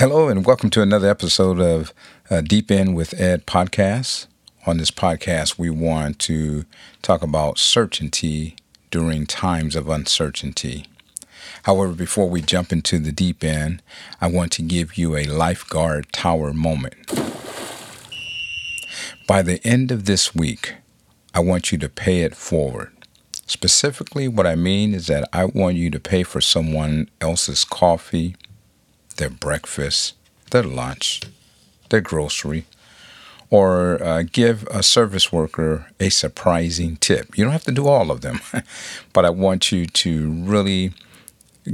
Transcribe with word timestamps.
Hello, 0.00 0.28
and 0.28 0.46
welcome 0.46 0.70
to 0.70 0.80
another 0.80 1.10
episode 1.10 1.60
of 1.60 1.92
uh, 2.30 2.40
Deep 2.40 2.70
End 2.70 2.96
with 2.96 3.12
Ed 3.20 3.44
podcast. 3.44 4.28
On 4.64 4.78
this 4.78 4.90
podcast, 4.90 5.58
we 5.58 5.68
want 5.68 6.18
to 6.20 6.64
talk 7.02 7.22
about 7.22 7.58
certainty 7.58 8.56
during 8.90 9.26
times 9.26 9.76
of 9.76 9.90
uncertainty. 9.90 10.86
However, 11.64 11.92
before 11.92 12.30
we 12.30 12.40
jump 12.40 12.72
into 12.72 12.98
the 12.98 13.12
deep 13.12 13.44
end, 13.44 13.82
I 14.22 14.28
want 14.28 14.52
to 14.52 14.62
give 14.62 14.96
you 14.96 15.16
a 15.16 15.24
lifeguard 15.24 16.10
tower 16.14 16.54
moment. 16.54 16.94
By 19.26 19.42
the 19.42 19.60
end 19.66 19.92
of 19.92 20.06
this 20.06 20.34
week, 20.34 20.76
I 21.34 21.40
want 21.40 21.72
you 21.72 21.76
to 21.76 21.90
pay 21.90 22.22
it 22.22 22.34
forward. 22.34 22.90
Specifically, 23.44 24.28
what 24.28 24.46
I 24.46 24.54
mean 24.54 24.94
is 24.94 25.08
that 25.08 25.28
I 25.30 25.44
want 25.44 25.76
you 25.76 25.90
to 25.90 26.00
pay 26.00 26.22
for 26.22 26.40
someone 26.40 27.10
else's 27.20 27.66
coffee, 27.66 28.34
their 29.16 29.30
breakfast, 29.30 30.14
their 30.50 30.62
lunch, 30.62 31.22
their 31.90 32.00
grocery, 32.00 32.64
or 33.50 34.02
uh, 34.02 34.22
give 34.22 34.66
a 34.70 34.82
service 34.82 35.32
worker 35.32 35.86
a 35.98 36.08
surprising 36.08 36.96
tip. 36.96 37.36
You 37.36 37.44
don't 37.44 37.52
have 37.52 37.64
to 37.64 37.72
do 37.72 37.88
all 37.88 38.10
of 38.10 38.20
them, 38.20 38.40
but 39.12 39.24
I 39.24 39.30
want 39.30 39.72
you 39.72 39.86
to 39.86 40.32
really 40.32 40.92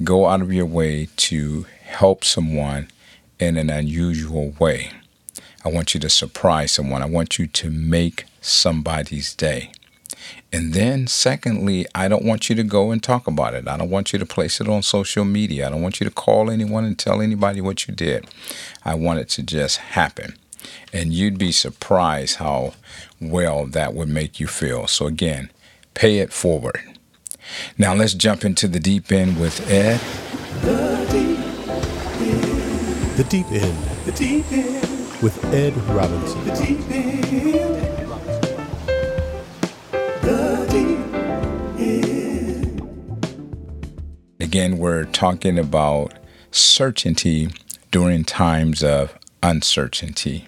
go 0.03 0.27
out 0.27 0.41
of 0.41 0.53
your 0.53 0.67
way 0.67 1.09
to 1.17 1.67
help 1.83 2.25
someone 2.25 2.89
in 3.39 3.57
an 3.57 3.71
unusual 3.71 4.55
way. 4.59 4.91
I 5.65 5.69
want 5.69 5.95
you 5.95 6.01
to 6.01 6.09
surprise 6.09 6.73
someone. 6.73 7.03
I 7.03 7.07
want 7.07 7.39
you 7.39 7.47
to 7.47 7.71
make 7.71 8.25
somebody's 8.41 9.35
day. 9.35 9.73
And 10.57 10.73
then, 10.73 11.07
secondly, 11.07 11.85
I 11.95 12.09
don't 12.09 12.25
want 12.25 12.49
you 12.49 12.57
to 12.57 12.63
go 12.63 12.91
and 12.91 13.03
talk 13.03 13.27
about 13.27 13.53
it. 13.53 13.69
I 13.69 13.77
don't 13.77 13.91
want 13.91 14.15
you 14.15 14.19
to 14.19 14.25
place 14.25 14.59
it 14.59 14.67
on 14.71 14.81
social 14.81 15.23
media. 15.27 15.67
I 15.67 15.71
don't 15.71 15.83
want 15.83 16.01
you 16.01 16.07
to 16.07 16.11
call 16.11 16.51
anyone 16.51 16.87
and 16.87 16.99
tell 16.99 17.21
anybody 17.21 17.61
what 17.61 17.87
you 17.87 17.93
did. 17.95 18.27
I 18.83 18.95
want 18.95 19.19
it 19.19 19.29
to 19.31 19.43
just 19.43 19.77
happen. 19.77 20.35
And 20.95 21.13
you'd 21.13 21.37
be 21.37 21.53
surprised 21.53 22.37
how 22.37 22.73
well 23.21 23.67
that 23.67 23.93
would 23.93 24.09
make 24.09 24.41
you 24.41 24.47
feel. 24.47 24.87
So, 24.87 25.07
again, 25.07 25.51
pay 25.93 26.21
it 26.21 26.33
forward. 26.33 26.81
Now, 27.77 27.93
let's 27.95 28.15
jump 28.15 28.43
into 28.43 28.67
the 28.67 28.81
deep 28.81 29.13
end 29.13 29.39
with 29.39 29.71
Ed. 29.71 30.01
The 30.63 31.07
deep 31.13 31.39
end. 32.23 33.19
The 33.19 33.25
Deep 33.25 33.47
End 33.53 34.07
The 34.07 34.13
deep 34.13 34.53
end. 34.53 35.23
with 35.23 35.39
Ed 35.53 35.77
Robinson. 35.89 36.45
The 36.47 36.55
deep 36.55 36.91
end. 36.91 37.96
Again, 44.47 44.79
we're 44.79 45.07
talking 45.07 45.59
about 45.59 46.13
certainty 46.53 47.49
during 47.91 48.23
times 48.23 48.85
of 48.85 49.19
uncertainty. 49.43 50.47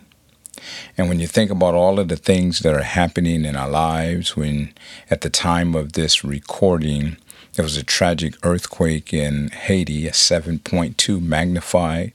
And 0.96 1.08
when 1.08 1.18
you 1.18 1.26
think 1.26 1.50
about 1.50 1.74
all 1.74 1.98
of 1.98 2.06
the 2.06 2.14
things 2.14 2.60
that 2.60 2.72
are 2.72 2.84
happening 2.84 3.44
in 3.44 3.56
our 3.56 3.68
lives, 3.68 4.36
when 4.36 4.72
at 5.10 5.22
the 5.22 5.30
time 5.30 5.74
of 5.74 5.94
this 5.94 6.22
recording, 6.22 7.16
there 7.54 7.64
was 7.64 7.76
a 7.76 7.82
tragic 7.82 8.36
earthquake 8.44 9.12
in 9.12 9.48
Haiti, 9.48 10.06
a 10.06 10.12
7.2 10.12 11.20
magnified 11.20 12.12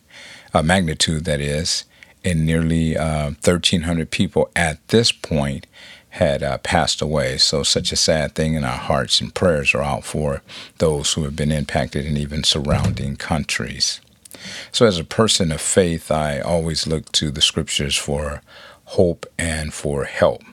uh, 0.54 0.64
magnitude, 0.64 1.26
that 1.26 1.42
is, 1.42 1.84
and 2.24 2.46
nearly 2.46 2.96
uh, 2.96 3.32
1,300 3.44 4.10
people 4.10 4.50
at 4.56 4.88
this 4.88 5.12
point 5.12 5.68
had 6.14 6.44
uh, 6.44 6.60
passed 6.60 7.02
away. 7.02 7.38
So, 7.38 7.64
such 7.64 7.92
a 7.92 7.96
sad 7.96 8.36
thing, 8.36 8.56
and 8.56 8.64
our 8.64 8.78
hearts 8.78 9.20
and 9.20 9.34
prayers 9.34 9.74
are 9.74 9.82
out 9.82 10.04
for 10.04 10.44
those 10.78 11.14
who 11.14 11.24
have 11.24 11.36
been 11.36 11.52
impacted 11.52 12.06
in 12.06 12.18
even 12.18 12.44
surrounding 12.44 13.16
countries. 13.16 14.00
So, 14.72 14.86
as 14.86 15.00
a 15.00 15.04
person 15.04 15.52
of 15.52 15.60
faith, 15.60 16.12
I 16.12 16.40
always 16.40 16.86
look 16.86 17.12
to 17.14 17.32
the 17.32 17.42
scriptures 17.42 17.96
for 17.96 18.44
hope 18.86 19.26
and 19.40 19.74
for 19.74 20.04
help. 20.04 20.44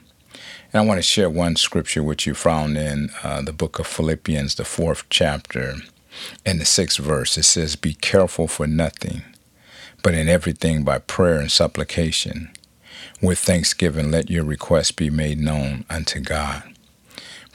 And 0.73 0.81
I 0.81 0.85
want 0.85 0.97
to 0.97 1.03
share 1.03 1.29
one 1.29 1.55
scripture 1.55 2.01
which 2.01 2.25
you 2.25 2.33
found 2.33 2.75
in 2.75 3.11
uh, 3.21 3.43
the 3.43 3.53
book 3.53 3.77
of 3.77 3.85
Philippians, 3.85 4.55
the 4.55 4.65
fourth 4.65 5.03
chapter, 5.11 5.75
and 6.43 6.59
the 6.59 6.65
sixth 6.65 6.97
verse. 6.97 7.37
It 7.37 7.43
says, 7.43 7.75
Be 7.75 7.93
careful 7.93 8.47
for 8.47 8.65
nothing, 8.65 9.21
but 10.01 10.15
in 10.15 10.27
everything 10.27 10.83
by 10.83 10.97
prayer 10.97 11.39
and 11.39 11.51
supplication. 11.51 12.51
With 13.21 13.39
thanksgiving, 13.39 14.11
let 14.11 14.29
your 14.29 14.43
requests 14.43 14.91
be 14.91 15.09
made 15.09 15.39
known 15.39 15.85
unto 15.89 16.19
God. 16.19 16.63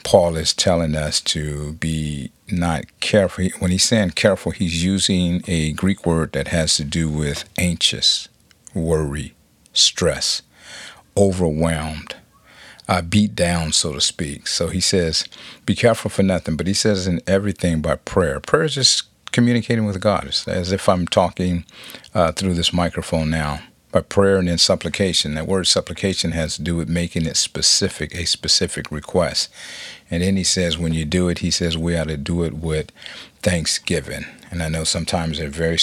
Paul 0.03 0.37
is 0.37 0.53
telling 0.53 0.95
us 0.95 1.19
to 1.21 1.73
be 1.73 2.31
not 2.49 2.85
careful. 3.01 3.49
When 3.59 3.71
he's 3.71 3.83
saying 3.83 4.11
careful, 4.11 4.53
he's 4.53 4.83
using 4.83 5.43
a 5.47 5.73
Greek 5.73 6.05
word 6.05 6.31
that 6.31 6.47
has 6.47 6.77
to 6.77 6.85
do 6.85 7.09
with 7.09 7.43
anxious, 7.57 8.29
worry, 8.73 9.33
stress, 9.73 10.43
overwhelmed, 11.17 12.15
uh, 12.87 13.01
beat 13.01 13.35
down, 13.35 13.73
so 13.73 13.91
to 13.91 13.99
speak. 13.99 14.47
So 14.47 14.67
he 14.69 14.79
says, 14.79 15.25
be 15.65 15.75
careful 15.75 16.09
for 16.09 16.23
nothing, 16.23 16.55
but 16.55 16.67
he 16.67 16.73
says 16.73 17.05
in 17.05 17.19
everything 17.27 17.81
by 17.81 17.95
prayer. 17.97 18.39
Prayer 18.39 18.63
is 18.63 18.75
just 18.75 19.03
communicating 19.33 19.85
with 19.85 19.99
God. 19.99 20.25
It's 20.25 20.47
as 20.47 20.71
if 20.71 20.87
I'm 20.87 21.05
talking 21.05 21.65
uh, 22.13 22.31
through 22.31 22.53
this 22.53 22.71
microphone 22.71 23.29
now 23.29 23.59
by 23.91 24.01
prayer 24.01 24.37
and 24.37 24.47
then 24.47 24.57
supplication. 24.57 25.35
That 25.35 25.47
word 25.47 25.67
supplication 25.67 26.31
has 26.31 26.55
to 26.55 26.61
do 26.61 26.75
with 26.75 26.89
making 26.89 27.25
it 27.25 27.37
specific, 27.37 28.13
a 28.13 28.25
specific 28.25 28.91
request. 28.91 29.49
And 30.11 30.23
then 30.23 30.37
he 30.37 30.43
says, 30.43 30.77
when 30.77 30.93
you 30.93 31.05
do 31.05 31.29
it, 31.29 31.39
he 31.39 31.51
says 31.51 31.77
we 31.77 31.97
ought 31.97 32.07
to 32.07 32.17
do 32.17 32.43
it 32.43 32.53
with 32.55 32.91
thanksgiving. 33.41 34.25
And 34.49 34.63
I 34.63 34.69
know 34.69 34.83
sometimes 34.83 35.37
they're 35.37 35.49
very 35.49 35.77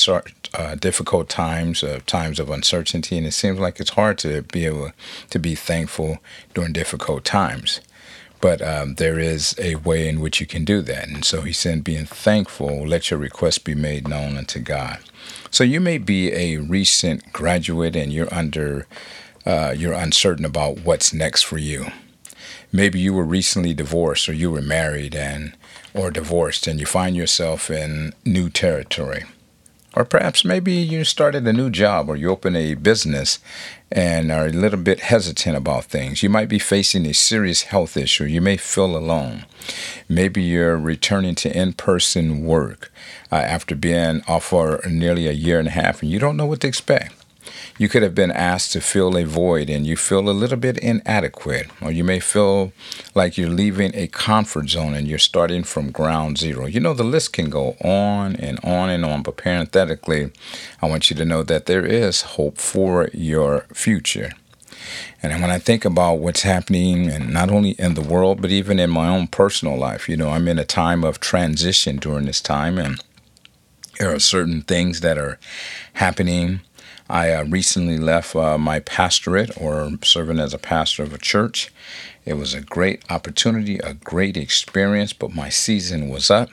uh, 0.55 0.75
difficult 0.77 1.29
times, 1.29 1.83
uh, 1.83 2.01
times 2.07 2.39
of 2.39 2.51
uncertainty, 2.51 3.19
and 3.19 3.27
it 3.27 3.33
seems 3.33 3.59
like 3.59 3.81
it's 3.81 3.91
hard 3.91 4.19
to 4.19 4.43
be 4.43 4.67
able 4.67 4.93
to 5.31 5.39
be 5.39 5.55
thankful 5.55 6.19
during 6.55 6.73
difficult 6.73 7.25
times. 7.25 7.81
But 8.45 8.61
um, 8.61 8.97
there 8.97 9.19
is 9.19 9.55
a 9.59 9.77
way 9.77 10.07
in 10.07 10.21
which 10.21 10.39
you 10.39 10.47
can 10.47 10.67
do 10.67 10.83
that. 10.83 11.09
And 11.09 11.25
so 11.25 11.41
he 11.41 11.53
said, 11.55 11.83
being 11.83 12.05
thankful, 12.05 12.87
let 12.87 13.11
your 13.11 13.19
request 13.19 13.65
be 13.65 13.75
made 13.75 14.07
known 14.07 14.37
unto 14.37 14.61
God. 14.61 14.99
So 15.51 15.65
you 15.65 15.81
may 15.81 15.97
be 15.97 16.31
a 16.31 16.59
recent 16.59 17.33
graduate 17.33 17.97
and 17.97 18.13
you're 18.13 18.29
under, 18.35 18.87
uh, 19.47 19.73
you're 19.75 19.95
uncertain 19.95 20.45
about 20.45 20.81
what's 20.81 21.15
next 21.15 21.45
for 21.45 21.57
you. 21.57 21.87
Maybe 22.71 23.01
you 23.01 23.15
were 23.15 23.25
recently 23.25 23.73
divorced 23.73 24.29
or 24.29 24.35
you 24.35 24.51
were 24.51 24.61
married 24.61 25.15
and 25.15 25.57
or 25.95 26.11
divorced 26.11 26.67
and 26.67 26.79
you 26.79 26.85
find 26.85 27.17
yourself 27.17 27.71
in 27.71 28.13
new 28.27 28.51
territory. 28.51 29.25
Or 29.97 30.05
perhaps 30.05 30.45
maybe 30.45 30.73
you 30.73 31.05
started 31.05 31.47
a 31.47 31.53
new 31.55 31.71
job 31.71 32.11
or 32.11 32.17
you 32.17 32.29
open 32.29 32.57
a 32.57 32.75
business 32.75 33.39
and 33.95 34.33
are 34.33 34.47
a 34.47 34.51
little 34.51 34.79
bit 34.79 35.01
hesitant 35.01 35.57
about 35.57 35.85
things. 35.85 36.23
You 36.23 36.29
might 36.29 36.49
be 36.49 36.59
facing 36.59 37.07
a 37.07 37.15
serious 37.15 37.63
health 37.63 37.97
issue. 37.97 38.25
You 38.25 38.41
may 38.41 38.57
feel 38.57 38.97
alone. 38.97 39.47
Maybe 40.09 40.43
you're 40.43 40.77
returning 40.77 41.37
to 41.37 41.57
in 41.57 41.75
person 41.75 42.45
work 42.45 42.93
uh, 43.31 43.37
after 43.37 43.77
being 43.77 44.23
off 44.27 44.47
for 44.47 44.81
nearly 44.91 45.29
a 45.29 45.33
year 45.33 45.61
and 45.61 45.69
a 45.69 45.71
half 45.71 46.03
and 46.03 46.11
you 46.11 46.19
don't 46.19 46.37
know 46.37 46.47
what 46.47 46.61
to 46.63 46.67
expect. 46.67 47.24
You 47.79 47.89
could 47.89 48.03
have 48.03 48.15
been 48.15 48.31
asked 48.31 48.73
to 48.73 48.81
fill 48.81 49.17
a 49.17 49.25
void 49.25 49.69
and 49.69 49.87
you 49.87 49.97
feel 49.97 50.29
a 50.29 50.31
little 50.31 50.57
bit 50.57 50.79
inadequate, 50.79 51.69
or 51.81 51.91
you 51.91 52.05
may 52.05 52.21
feel 52.21 52.73
like 53.15 53.37
you're 53.37 53.49
leaving 53.49 53.93
a 53.95 54.07
comfort 54.07 54.69
zone 54.69 54.95
and 54.95 55.09
you're 55.09 55.19
starting 55.19 55.65
from 55.65 55.91
ground 55.91 56.39
zero. 56.39 56.67
You 56.67 56.81
know, 56.81 56.95
the 56.95 57.05
list 57.05 57.33
can 57.33 57.51
go 57.51 57.77
on 57.83 58.37
and 58.37 58.59
on 58.65 58.91
and 58.91 59.05
on, 59.05 59.23
but 59.23 59.37
parenthetically, 59.37 60.31
I 60.81 60.89
want 60.89 61.11
you 61.11 61.17
to 61.17 61.25
know 61.25 61.43
that 61.43 61.67
there 61.67 61.85
is 61.85 62.23
hope 62.23 62.59
for 62.59 63.09
your 63.13 63.67
future. 63.73 64.33
And 65.23 65.41
when 65.41 65.51
I 65.51 65.59
think 65.59 65.85
about 65.85 66.19
what's 66.19 66.43
happening, 66.43 67.09
and 67.09 67.33
not 67.33 67.51
only 67.51 67.71
in 67.71 67.95
the 67.95 68.03
world, 68.03 68.43
but 68.43 68.51
even 68.51 68.79
in 68.79 68.91
my 68.91 69.09
own 69.09 69.27
personal 69.29 69.77
life, 69.77 70.09
you 70.09 70.17
know, 70.17 70.31
I'm 70.31 70.47
in 70.49 70.59
a 70.59 70.65
time 70.65 71.03
of 71.05 71.21
transition 71.21 71.97
during 71.97 72.27
this 72.27 72.41
time, 72.41 72.79
and 72.79 73.03
there 73.99 74.15
are 74.15 74.19
certain 74.19 74.63
things 74.63 75.01
that 75.01 75.17
are 75.19 75.39
happening 75.95 76.61
I 77.09 77.33
uh, 77.33 77.45
recently 77.45 77.99
left 77.99 78.35
uh, 78.35 78.57
my 78.59 78.81
pastorate 78.81 79.51
or 79.61 79.91
serving 80.03 80.39
as 80.39 80.55
a 80.55 80.59
pastor 80.59 81.03
of 81.03 81.13
a 81.13 81.19
church. 81.19 81.73
It 82.25 82.35
was 82.35 82.55
a 82.55 82.61
great 82.61 83.03
opportunity, 83.11 83.79
a 83.79 83.95
great 83.95 84.37
experience, 84.37 85.13
but 85.13 85.35
my 85.35 85.51
season 85.51 86.09
was 86.09 86.31
up. 86.31 86.49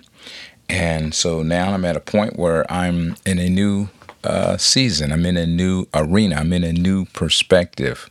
And 0.68 1.14
so 1.14 1.42
now 1.44 1.74
I'm 1.74 1.86
at 1.86 1.96
a 1.96 2.02
point 2.02 2.38
where 2.38 2.70
I'm 2.72 3.16
in 3.25 3.40
a 3.40 3.50
new 3.50 3.90
uh, 4.24 4.58
season. 4.58 5.12
I'm 5.12 5.25
in 5.25 5.38
a 5.38 5.46
new 5.46 5.86
arena. 5.94 6.36
I'm 6.36 6.54
in 6.54 6.64
a 6.64 6.74
new 6.74 7.06
perspective. 7.06 8.10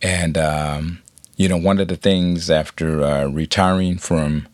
And, 0.00 0.38
um, 0.38 1.02
you 1.36 1.48
know, 1.48 1.56
one 1.56 1.80
of 1.80 1.88
the 1.88 1.96
things 1.96 2.50
after 2.50 3.02
uh, 3.02 3.26
retiring 3.26 3.98
from 3.98 4.46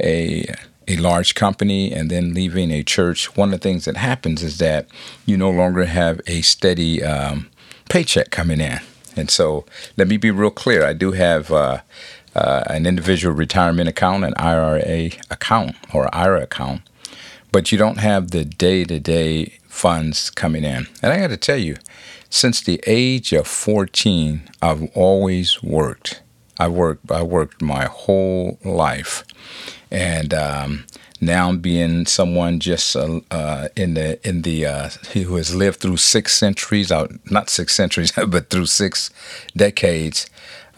a 0.00 0.46
a 0.92 0.96
large 0.96 1.34
company 1.34 1.92
and 1.92 2.10
then 2.10 2.34
leaving 2.34 2.70
a 2.70 2.82
church, 2.82 3.36
one 3.36 3.52
of 3.52 3.60
the 3.60 3.68
things 3.68 3.84
that 3.84 3.96
happens 3.96 4.42
is 4.42 4.58
that 4.58 4.86
you 5.26 5.36
no 5.36 5.50
longer 5.50 5.84
have 5.84 6.20
a 6.26 6.42
steady 6.42 7.02
um, 7.02 7.50
paycheck 7.88 8.30
coming 8.30 8.60
in. 8.60 8.80
And 9.16 9.30
so 9.30 9.64
let 9.96 10.08
me 10.08 10.16
be 10.16 10.30
real 10.30 10.50
clear. 10.50 10.84
I 10.84 10.92
do 10.92 11.12
have 11.12 11.50
uh, 11.50 11.80
uh, 12.34 12.64
an 12.66 12.86
individual 12.86 13.34
retirement 13.34 13.88
account, 13.88 14.24
an 14.24 14.34
IRA 14.36 15.10
account 15.30 15.76
or 15.92 16.14
IRA 16.14 16.42
account, 16.42 16.82
but 17.50 17.72
you 17.72 17.78
don't 17.78 17.98
have 17.98 18.30
the 18.30 18.44
day 18.44 18.84
to 18.84 18.98
day 18.98 19.58
funds 19.68 20.30
coming 20.30 20.64
in. 20.64 20.86
And 21.02 21.12
I 21.12 21.18
got 21.18 21.28
to 21.28 21.36
tell 21.36 21.58
you, 21.58 21.76
since 22.30 22.62
the 22.62 22.82
age 22.86 23.32
of 23.32 23.46
14, 23.46 24.48
I've 24.62 24.84
always 24.94 25.62
worked. 25.62 26.22
I 26.58 26.68
worked. 26.68 27.10
I 27.10 27.22
worked 27.22 27.60
my 27.60 27.86
whole 27.86 28.58
life, 28.64 29.24
and 29.92 30.32
um, 30.32 30.84
now 31.20 31.52
being 31.52 32.06
someone 32.06 32.58
just 32.58 32.96
uh, 32.96 33.20
uh, 33.30 33.68
in 33.76 33.94
the 33.94 34.18
in 34.26 34.42
the 34.42 34.66
uh, 34.66 34.88
who 35.12 35.36
has 35.36 35.54
lived 35.54 35.80
through 35.80 35.98
six 35.98 36.36
centuries, 36.36 36.90
out 36.90 37.12
not 37.30 37.50
six 37.50 37.74
centuries, 37.74 38.10
but 38.28 38.50
through 38.50 38.66
six 38.66 39.10
decades. 39.56 40.28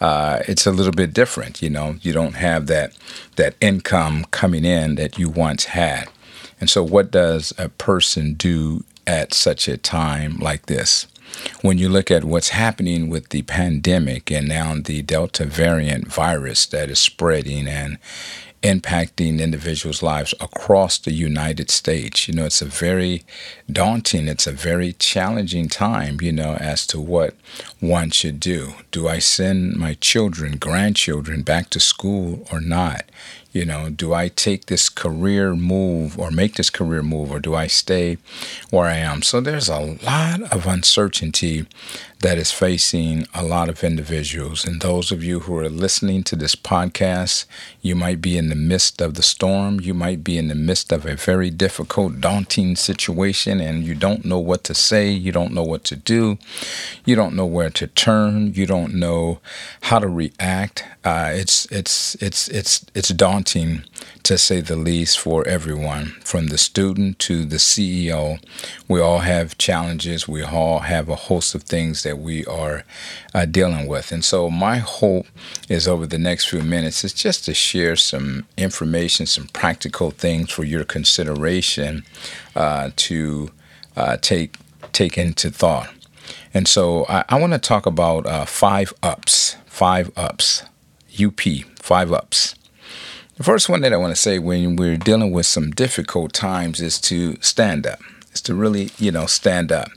Uh, 0.01 0.43
it's 0.45 0.67
a 0.67 0.71
little 0.71 0.91
bit 0.91 1.13
different, 1.13 1.61
you 1.61 1.69
know. 1.69 1.95
You 2.01 2.11
don't 2.11 2.35
have 2.35 2.67
that 2.67 2.95
that 3.37 3.55
income 3.61 4.25
coming 4.31 4.65
in 4.65 4.95
that 4.95 5.17
you 5.17 5.29
once 5.29 5.65
had, 5.65 6.09
and 6.59 6.69
so 6.69 6.83
what 6.83 7.09
does 7.09 7.53
a 7.57 7.69
person 7.69 8.33
do 8.33 8.83
at 9.07 9.33
such 9.33 9.69
a 9.69 9.77
time 9.77 10.37
like 10.37 10.65
this? 10.65 11.07
when 11.61 11.77
you 11.77 11.89
look 11.89 12.09
at 12.09 12.23
what's 12.23 12.49
happening 12.49 13.09
with 13.09 13.29
the 13.29 13.41
pandemic 13.41 14.31
and 14.31 14.47
now 14.47 14.73
the 14.75 15.01
Delta 15.01 15.43
variant 15.45 16.07
virus 16.07 16.65
that 16.67 16.89
is 16.89 16.99
spreading 16.99 17.67
and 17.67 17.97
impacting 18.65 19.39
individuals' 19.39 20.01
lives 20.01 20.33
across 20.41 20.97
the 20.97 21.13
United 21.13 21.69
States. 21.69 22.27
You 22.27 22.33
know, 22.33 22.45
it's 22.45 22.63
a 22.63 22.65
very 22.65 23.23
daunting, 23.71 24.27
it's 24.27 24.47
a 24.47 24.51
very 24.51 24.93
challenging 24.93 25.69
time, 25.69 26.17
you 26.19 26.31
know, 26.31 26.55
as 26.55 26.87
to 26.87 26.99
what 26.99 27.35
one 27.79 28.09
should 28.09 28.39
do. 28.39 28.73
Do 28.89 29.07
I 29.07 29.19
send 29.19 29.75
my 29.75 29.93
children, 29.93 30.57
grandchildren 30.57 31.43
back 31.43 31.69
to 31.71 31.79
school 31.79 32.47
or 32.51 32.59
not? 32.59 33.03
You 33.51 33.65
know, 33.65 33.89
do 33.91 34.13
I 34.13 34.29
take 34.29 34.65
this 34.65 34.89
career 34.89 35.55
move 35.55 36.19
or 36.19 36.31
make 36.31 36.55
this 36.55 36.71
career 36.71 37.03
move 37.03 37.31
or 37.31 37.39
do 37.39 37.53
I 37.53 37.67
stay 37.67 38.17
where 38.71 38.87
I 38.87 38.95
am? 38.95 39.21
So 39.21 39.39
there's 39.39 39.69
a 39.69 39.79
lot 39.79 40.41
of 40.51 40.65
uncertainty 40.65 41.65
that 42.25 42.39
is 42.39 42.51
facing 42.51 43.27
a 43.35 43.43
lot 43.43 43.69
of 43.69 43.83
individuals. 43.83 44.65
And 44.65 44.81
those 44.81 45.11
of 45.11 45.23
you 45.23 45.41
who 45.41 45.55
are 45.59 45.69
listening 45.69 46.23
to 46.23 46.35
this 46.35 46.55
podcast, 46.55 47.45
you 47.83 47.95
might 47.95 48.19
be 48.19 48.35
in 48.35 48.49
the 48.49 48.55
midst 48.55 48.99
of 48.99 49.13
the 49.13 49.21
storm. 49.21 49.79
You 49.79 49.93
might 49.93 50.23
be 50.23 50.39
in 50.39 50.47
the 50.47 50.55
midst 50.55 50.91
of 50.91 51.05
a 51.05 51.15
very 51.15 51.51
difficult, 51.51 52.19
daunting 52.19 52.77
situation, 52.77 53.59
and 53.61 53.83
you 53.83 53.93
don't 53.93 54.25
know 54.25 54.39
what 54.39 54.63
to 54.63 54.73
say. 54.73 55.11
You 55.11 55.31
don't 55.31 55.53
know 55.53 55.61
what 55.61 55.83
to 55.83 55.95
do. 55.95 56.39
You 57.05 57.15
don't 57.15 57.35
know 57.35 57.45
where 57.45 57.69
to 57.69 57.85
turn. 57.85 58.55
You 58.55 58.65
don't 58.65 58.95
know 58.95 59.39
how 59.81 59.99
to 59.99 60.07
react. 60.07 60.83
Uh, 61.03 61.29
it's 61.31 61.67
it's 61.67 62.15
it's 62.15 62.47
it's 62.47 62.83
it's 62.95 63.09
daunting 63.09 63.83
to 64.25 64.37
say 64.37 64.59
the 64.59 64.75
least 64.75 65.19
for 65.19 65.47
everyone, 65.47 66.07
from 66.23 66.47
the 66.47 66.57
student 66.57 67.19
to 67.19 67.45
the 67.45 67.57
CEO. 67.57 68.43
We 68.87 68.99
all 68.99 69.19
have 69.19 69.57
challenges. 69.57 70.27
We 70.27 70.43
all 70.43 70.79
have 70.79 71.09
a 71.09 71.15
host 71.15 71.53
of 71.53 71.63
things 71.63 72.03
that 72.03 72.17
we 72.17 72.43
are 72.45 72.83
uh, 73.33 73.45
dealing 73.45 73.87
with, 73.87 74.11
and 74.11 74.25
so 74.25 74.49
my 74.49 74.77
hope 74.77 75.27
is 75.69 75.87
over 75.87 76.05
the 76.07 76.17
next 76.17 76.49
few 76.49 76.61
minutes 76.61 77.03
is 77.03 77.13
just 77.13 77.45
to 77.45 77.53
share 77.53 77.95
some 77.95 78.45
information, 78.57 79.27
some 79.27 79.47
practical 79.47 80.11
things 80.11 80.51
for 80.51 80.63
your 80.63 80.83
consideration 80.83 82.03
uh, 82.55 82.89
to 82.95 83.51
uh, 83.95 84.17
take 84.17 84.57
take 84.91 85.17
into 85.17 85.49
thought. 85.49 85.89
And 86.53 86.67
so 86.67 87.05
I, 87.07 87.25
I 87.29 87.39
want 87.39 87.53
to 87.53 87.59
talk 87.59 87.85
about 87.85 88.25
uh, 88.25 88.45
five 88.45 88.91
ups, 89.03 89.55
five 89.67 90.11
ups 90.17 90.63
UP, 91.21 91.39
five 91.79 92.11
ups. 92.11 92.55
The 93.37 93.43
first 93.43 93.67
one 93.67 93.81
that 93.81 93.91
I 93.91 93.97
want 93.97 94.15
to 94.15 94.21
say 94.21 94.39
when 94.39 94.77
we're 94.77 94.95
dealing 94.95 95.31
with 95.31 95.45
some 95.45 95.71
difficult 95.71 96.31
times 96.31 96.79
is 96.79 97.01
to 97.01 97.35
stand 97.41 97.85
up, 97.85 97.99
is 98.31 98.39
to 98.43 98.55
really, 98.55 98.91
you 98.97 99.11
know, 99.11 99.25
stand 99.25 99.73
up. 99.73 99.89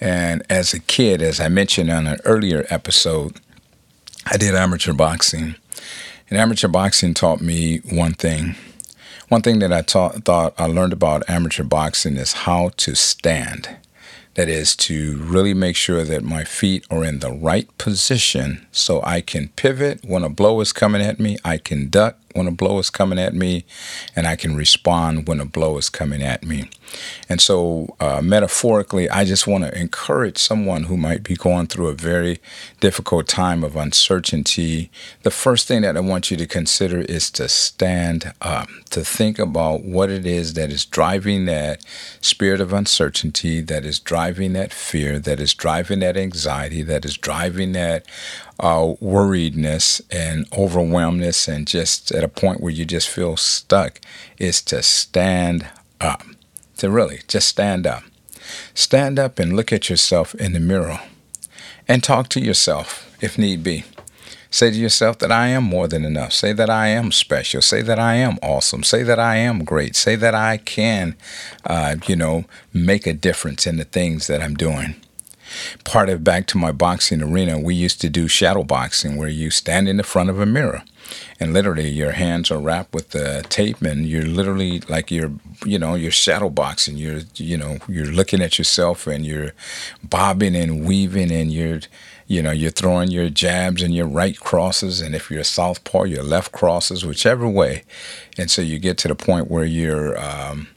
And 0.00 0.42
as 0.48 0.72
a 0.72 0.80
kid, 0.80 1.20
as 1.20 1.38
I 1.38 1.48
mentioned 1.48 1.90
on 1.90 2.06
an 2.06 2.18
earlier 2.24 2.64
episode, 2.70 3.38
I 4.24 4.38
did 4.38 4.54
amateur 4.54 4.94
boxing. 4.94 5.56
And 6.30 6.38
amateur 6.38 6.66
boxing 6.68 7.12
taught 7.12 7.42
me 7.42 7.80
one 7.90 8.14
thing. 8.14 8.54
One 9.28 9.42
thing 9.42 9.58
that 9.58 9.70
I 9.70 9.82
thought 9.82 10.54
I 10.58 10.66
learned 10.66 10.94
about 10.94 11.28
amateur 11.28 11.64
boxing 11.64 12.16
is 12.16 12.32
how 12.32 12.70
to 12.78 12.94
stand. 12.94 13.68
That 14.34 14.48
is 14.48 14.74
to 14.76 15.18
really 15.18 15.52
make 15.52 15.76
sure 15.76 16.04
that 16.04 16.24
my 16.24 16.44
feet 16.44 16.86
are 16.90 17.04
in 17.04 17.18
the 17.18 17.32
right 17.32 17.68
position 17.76 18.66
so 18.72 19.02
I 19.02 19.20
can 19.20 19.48
pivot 19.56 20.00
when 20.06 20.24
a 20.24 20.30
blow 20.30 20.58
is 20.62 20.72
coming 20.72 21.02
at 21.02 21.20
me, 21.20 21.36
I 21.44 21.58
can 21.58 21.90
duck 21.90 22.16
when 22.34 22.46
a 22.46 22.52
blow 22.52 22.78
is 22.78 22.90
coming 22.90 23.18
at 23.18 23.34
me, 23.34 23.64
and 24.14 24.26
I 24.26 24.36
can 24.36 24.56
respond 24.56 25.28
when 25.28 25.40
a 25.40 25.46
blow 25.46 25.76
is 25.78 25.88
coming 25.88 26.22
at 26.22 26.44
me. 26.44 26.70
And 27.28 27.40
so, 27.40 27.96
uh, 28.00 28.20
metaphorically, 28.22 29.08
I 29.08 29.24
just 29.24 29.46
want 29.46 29.64
to 29.64 29.78
encourage 29.78 30.38
someone 30.38 30.84
who 30.84 30.96
might 30.96 31.22
be 31.22 31.34
going 31.34 31.66
through 31.66 31.88
a 31.88 31.94
very 31.94 32.40
difficult 32.80 33.28
time 33.28 33.64
of 33.64 33.76
uncertainty. 33.76 34.90
The 35.22 35.30
first 35.30 35.66
thing 35.66 35.82
that 35.82 35.96
I 35.96 36.00
want 36.00 36.30
you 36.30 36.36
to 36.36 36.46
consider 36.46 37.00
is 37.00 37.30
to 37.32 37.48
stand 37.48 38.32
up, 38.42 38.68
to 38.90 39.04
think 39.04 39.38
about 39.38 39.84
what 39.84 40.10
it 40.10 40.26
is 40.26 40.54
that 40.54 40.70
is 40.70 40.84
driving 40.84 41.46
that 41.46 41.84
spirit 42.20 42.60
of 42.60 42.72
uncertainty, 42.72 43.60
that 43.62 43.84
is 43.84 43.98
driving 43.98 44.52
that 44.52 44.72
fear, 44.72 45.18
that 45.18 45.40
is 45.40 45.54
driving 45.54 46.00
that 46.00 46.16
anxiety, 46.16 46.82
that 46.82 47.04
is 47.04 47.16
driving 47.16 47.72
that 47.72 48.06
uh, 48.60 48.94
worriedness 49.00 50.00
and 50.10 50.46
overwhelmness, 50.56 51.48
and 51.48 51.66
just 51.66 52.12
at 52.12 52.24
a 52.24 52.28
point 52.28 52.60
where 52.60 52.72
you 52.72 52.84
just 52.84 53.08
feel 53.08 53.36
stuck, 53.36 54.00
is 54.38 54.62
to 54.62 54.82
stand 54.82 55.68
up. 56.00 56.22
To 56.78 56.90
really 56.90 57.20
just 57.28 57.48
stand 57.48 57.86
up. 57.86 58.02
Stand 58.74 59.18
up 59.18 59.38
and 59.38 59.54
look 59.54 59.72
at 59.72 59.88
yourself 59.88 60.34
in 60.34 60.52
the 60.52 60.60
mirror 60.60 61.00
and 61.86 62.02
talk 62.02 62.28
to 62.30 62.40
yourself 62.40 63.16
if 63.20 63.38
need 63.38 63.62
be. 63.62 63.84
Say 64.50 64.70
to 64.70 64.76
yourself 64.76 65.18
that 65.20 65.32
I 65.32 65.48
am 65.48 65.64
more 65.64 65.88
than 65.88 66.04
enough. 66.04 66.32
Say 66.32 66.52
that 66.52 66.68
I 66.68 66.88
am 66.88 67.10
special. 67.10 67.62
Say 67.62 67.80
that 67.80 67.98
I 67.98 68.16
am 68.16 68.38
awesome. 68.42 68.82
Say 68.82 69.02
that 69.02 69.18
I 69.18 69.36
am 69.36 69.64
great. 69.64 69.96
Say 69.96 70.14
that 70.16 70.34
I 70.34 70.58
can, 70.58 71.16
uh, 71.64 71.96
you 72.06 72.16
know, 72.16 72.44
make 72.72 73.06
a 73.06 73.14
difference 73.14 73.66
in 73.66 73.78
the 73.78 73.84
things 73.84 74.26
that 74.26 74.42
I'm 74.42 74.54
doing 74.54 74.96
part 75.84 76.08
of 76.08 76.24
back 76.24 76.46
to 76.48 76.58
my 76.58 76.72
boxing 76.72 77.22
arena, 77.22 77.58
we 77.58 77.74
used 77.74 78.00
to 78.00 78.10
do 78.10 78.28
shadow 78.28 78.62
boxing 78.62 79.16
where 79.16 79.28
you 79.28 79.50
stand 79.50 79.88
in 79.88 79.96
the 79.96 80.02
front 80.02 80.30
of 80.30 80.40
a 80.40 80.46
mirror 80.46 80.82
and 81.40 81.52
literally 81.52 81.88
your 81.88 82.12
hands 82.12 82.50
are 82.50 82.58
wrapped 82.58 82.94
with 82.94 83.10
the 83.10 83.44
tape 83.48 83.82
and 83.82 84.06
you're 84.06 84.22
literally 84.22 84.80
like 84.88 85.10
you're 85.10 85.32
you 85.64 85.78
know 85.78 85.94
you're 85.94 86.10
shadow 86.10 86.50
boxing. 86.50 86.96
You're 86.96 87.20
you 87.36 87.56
know 87.56 87.78
you're 87.88 88.06
looking 88.06 88.42
at 88.42 88.58
yourself 88.58 89.06
and 89.06 89.24
you're 89.24 89.52
bobbing 90.02 90.56
and 90.56 90.86
weaving 90.86 91.32
and 91.32 91.52
you're 91.52 91.80
you 92.26 92.42
know 92.42 92.50
you're 92.50 92.70
throwing 92.70 93.10
your 93.10 93.28
jabs 93.28 93.82
and 93.82 93.94
your 93.94 94.06
right 94.06 94.38
crosses. 94.38 95.00
And 95.00 95.14
if 95.14 95.30
you're 95.30 95.40
a 95.40 95.44
southpaw 95.44 96.04
your 96.04 96.22
left 96.22 96.52
crosses 96.52 97.04
whichever 97.04 97.48
way. 97.48 97.84
And 98.38 98.50
so 98.50 98.62
you 98.62 98.78
get 98.78 98.98
to 98.98 99.08
the 99.08 99.14
point 99.14 99.50
where 99.50 99.64
you're 99.64 100.18
um, 100.18 100.68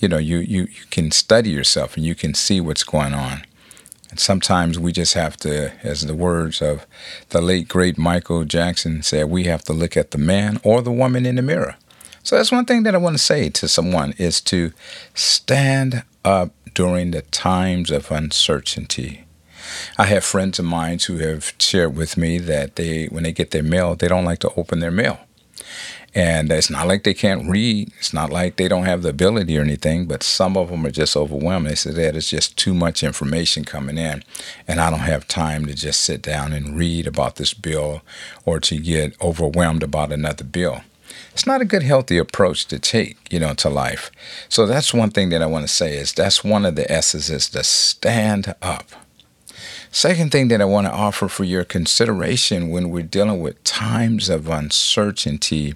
you 0.00 0.08
know 0.08 0.18
you, 0.18 0.38
you 0.38 0.62
you 0.64 0.84
can 0.90 1.10
study 1.10 1.50
yourself 1.50 1.96
and 1.96 2.04
you 2.04 2.14
can 2.14 2.34
see 2.34 2.60
what's 2.60 2.84
going 2.84 3.14
on 3.14 3.42
and 4.10 4.18
sometimes 4.18 4.78
we 4.78 4.92
just 4.92 5.14
have 5.14 5.36
to, 5.38 5.72
as 5.84 6.06
the 6.06 6.14
words 6.14 6.60
of 6.60 6.86
the 7.30 7.40
late 7.40 7.68
great 7.68 7.96
Michael 7.96 8.44
Jackson 8.44 9.02
said, 9.02 9.30
we 9.30 9.44
have 9.44 9.62
to 9.64 9.72
look 9.72 9.96
at 9.96 10.10
the 10.10 10.18
man 10.18 10.60
or 10.64 10.82
the 10.82 10.92
woman 10.92 11.24
in 11.26 11.36
the 11.36 11.42
mirror. 11.42 11.76
So 12.22 12.36
that's 12.36 12.52
one 12.52 12.66
thing 12.66 12.82
that 12.82 12.94
I 12.94 12.98
want 12.98 13.16
to 13.16 13.22
say 13.22 13.48
to 13.50 13.68
someone 13.68 14.14
is 14.18 14.40
to 14.42 14.72
stand 15.14 16.02
up 16.24 16.52
during 16.74 17.12
the 17.12 17.22
times 17.22 17.90
of 17.90 18.10
uncertainty. 18.10 19.24
I 19.96 20.06
have 20.06 20.24
friends 20.24 20.58
of 20.58 20.64
mine 20.64 20.98
who 21.06 21.18
have 21.18 21.54
shared 21.58 21.96
with 21.96 22.16
me 22.16 22.38
that 22.38 22.76
they, 22.76 23.06
when 23.06 23.22
they 23.22 23.32
get 23.32 23.52
their 23.52 23.62
mail, 23.62 23.94
they 23.94 24.08
don't 24.08 24.24
like 24.24 24.40
to 24.40 24.52
open 24.56 24.80
their 24.80 24.90
mail. 24.90 25.20
And 26.14 26.50
it's 26.50 26.70
not 26.70 26.88
like 26.88 27.04
they 27.04 27.14
can't 27.14 27.48
read. 27.48 27.92
It's 27.98 28.12
not 28.12 28.30
like 28.30 28.56
they 28.56 28.66
don't 28.66 28.84
have 28.84 29.02
the 29.02 29.10
ability 29.10 29.56
or 29.56 29.62
anything, 29.62 30.06
but 30.06 30.22
some 30.22 30.56
of 30.56 30.70
them 30.70 30.84
are 30.84 30.90
just 30.90 31.16
overwhelmed. 31.16 31.66
They 31.66 31.76
say 31.76 31.92
that 31.92 32.16
it's 32.16 32.30
just 32.30 32.56
too 32.56 32.74
much 32.74 33.04
information 33.04 33.64
coming 33.64 33.96
in, 33.96 34.24
and 34.66 34.80
I 34.80 34.90
don't 34.90 35.00
have 35.00 35.28
time 35.28 35.66
to 35.66 35.74
just 35.74 36.00
sit 36.00 36.20
down 36.20 36.52
and 36.52 36.76
read 36.76 37.06
about 37.06 37.36
this 37.36 37.54
bill 37.54 38.02
or 38.44 38.58
to 38.60 38.78
get 38.78 39.20
overwhelmed 39.22 39.84
about 39.84 40.10
another 40.10 40.44
bill. 40.44 40.82
It's 41.32 41.46
not 41.46 41.60
a 41.60 41.64
good, 41.64 41.82
healthy 41.82 42.18
approach 42.18 42.66
to 42.66 42.78
take, 42.78 43.16
you 43.32 43.38
know, 43.38 43.54
to 43.54 43.68
life. 43.68 44.10
So 44.48 44.66
that's 44.66 44.92
one 44.92 45.10
thing 45.10 45.28
that 45.30 45.42
I 45.42 45.46
want 45.46 45.66
to 45.66 45.72
say 45.72 45.96
is 45.96 46.12
that's 46.12 46.42
one 46.42 46.66
of 46.66 46.74
the 46.74 46.90
S's 46.90 47.30
is 47.30 47.48
to 47.50 47.62
stand 47.62 48.54
up. 48.60 48.84
Second 49.92 50.30
thing 50.30 50.48
that 50.48 50.60
I 50.60 50.66
want 50.66 50.86
to 50.86 50.92
offer 50.92 51.26
for 51.26 51.42
your 51.42 51.64
consideration 51.64 52.70
when 52.70 52.90
we're 52.90 53.02
dealing 53.02 53.40
with 53.40 53.62
times 53.64 54.28
of 54.28 54.48
uncertainty 54.48 55.74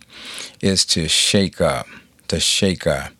is 0.60 0.84
to 0.86 1.08
shake 1.08 1.60
up, 1.60 1.86
to 2.28 2.38
shake 2.38 2.86
up. 2.86 3.12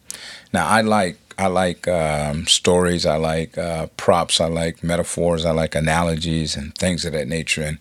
Now, 0.53 0.69
I 0.69 0.83
like 0.83 1.19
I 1.37 1.49
like 1.49 1.89
um, 1.89 2.47
stories. 2.47 3.05
I 3.05 3.17
like 3.17 3.59
uh, 3.59 3.89
props. 3.97 4.41
I 4.41 4.47
like 4.47 4.85
metaphors. 4.85 5.45
I 5.45 5.51
like 5.51 5.75
analogies 5.75 6.57
and 6.57 6.73
things 6.77 7.05
of 7.05 7.13
that 7.13 7.27
nature. 7.27 7.63
And 7.63 7.79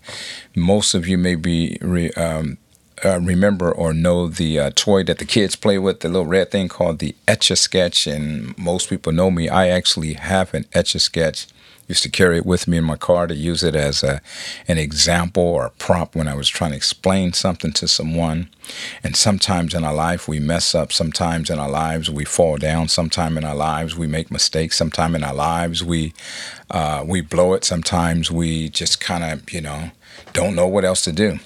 most 0.56 0.96
of 0.96 1.08
you 1.08 1.18
may 1.20 1.36
be 1.36 1.78
re, 1.82 2.10
um, 2.14 2.58
uh, 3.06 3.20
remember 3.20 3.72
or 3.72 3.94
know 3.94 4.28
the 4.28 4.60
uh, 4.60 4.72
toy 4.74 5.04
that 5.04 5.20
the 5.20 5.26
kids 5.26 5.56
play 5.56 5.78
with, 5.78 6.00
the 6.00 6.10
little 6.10 6.26
red 6.26 6.50
thing 6.50 6.68
called 6.68 6.98
the 6.98 7.16
Etch 7.28 7.52
a 7.52 7.56
Sketch. 7.56 8.08
And 8.08 8.58
most 8.58 8.90
people 8.90 9.12
know 9.12 9.30
me. 9.30 9.50
I 9.50 9.68
actually 9.68 10.14
have 10.14 10.54
an 10.56 10.66
Etch 10.74 10.96
a 10.96 11.00
Sketch. 11.00 11.46
Used 11.88 12.04
to 12.04 12.10
carry 12.10 12.38
it 12.38 12.46
with 12.46 12.68
me 12.68 12.78
in 12.78 12.84
my 12.84 12.96
car 12.96 13.28
to 13.28 13.36
use 13.36 13.64
it 13.64 13.76
as 13.76 14.04
a, 14.04 14.22
an 14.68 14.78
example 14.78 15.44
or 15.44 15.66
a 15.66 15.70
prop 15.72 16.16
when 16.16 16.28
I 16.28 16.36
was 16.36 16.48
trying 16.48 16.72
to 16.72 16.78
explain 16.78 17.34
something 17.34 17.74
to 17.74 17.88
someone. 17.88 18.50
And 19.04 19.16
sometimes 19.16 19.74
in 19.74 19.84
our 19.84 19.94
life 19.94 20.28
we 20.28 20.40
mess 20.40 20.74
up. 20.74 20.94
Sometimes 20.94 21.50
in 21.50 21.60
our 21.60 21.70
lives 21.70 22.10
we 22.10 22.26
fall 22.26 22.58
down. 22.58 22.88
Sometimes 22.88 23.38
in 23.38 23.44
our 23.44 23.56
lives 23.56 23.98
we 23.98 24.08
make 24.08 24.32
mistakes. 24.32 24.78
Sometimes 24.78 25.16
in 25.16 25.24
our 25.24 25.34
lives 25.34 25.84
we 25.84 26.14
uh, 26.72 27.04
we 27.06 27.22
blow 27.22 27.54
it. 27.54 27.64
Sometimes 27.64 28.32
we 28.32 28.70
just 28.70 29.00
kind 29.00 29.24
of 29.24 29.52
you 29.52 29.62
know 29.62 29.92
don't 30.32 30.56
know 30.56 30.68
what 30.68 30.86
else 30.86 31.04
to 31.04 31.12
do. 31.12 31.40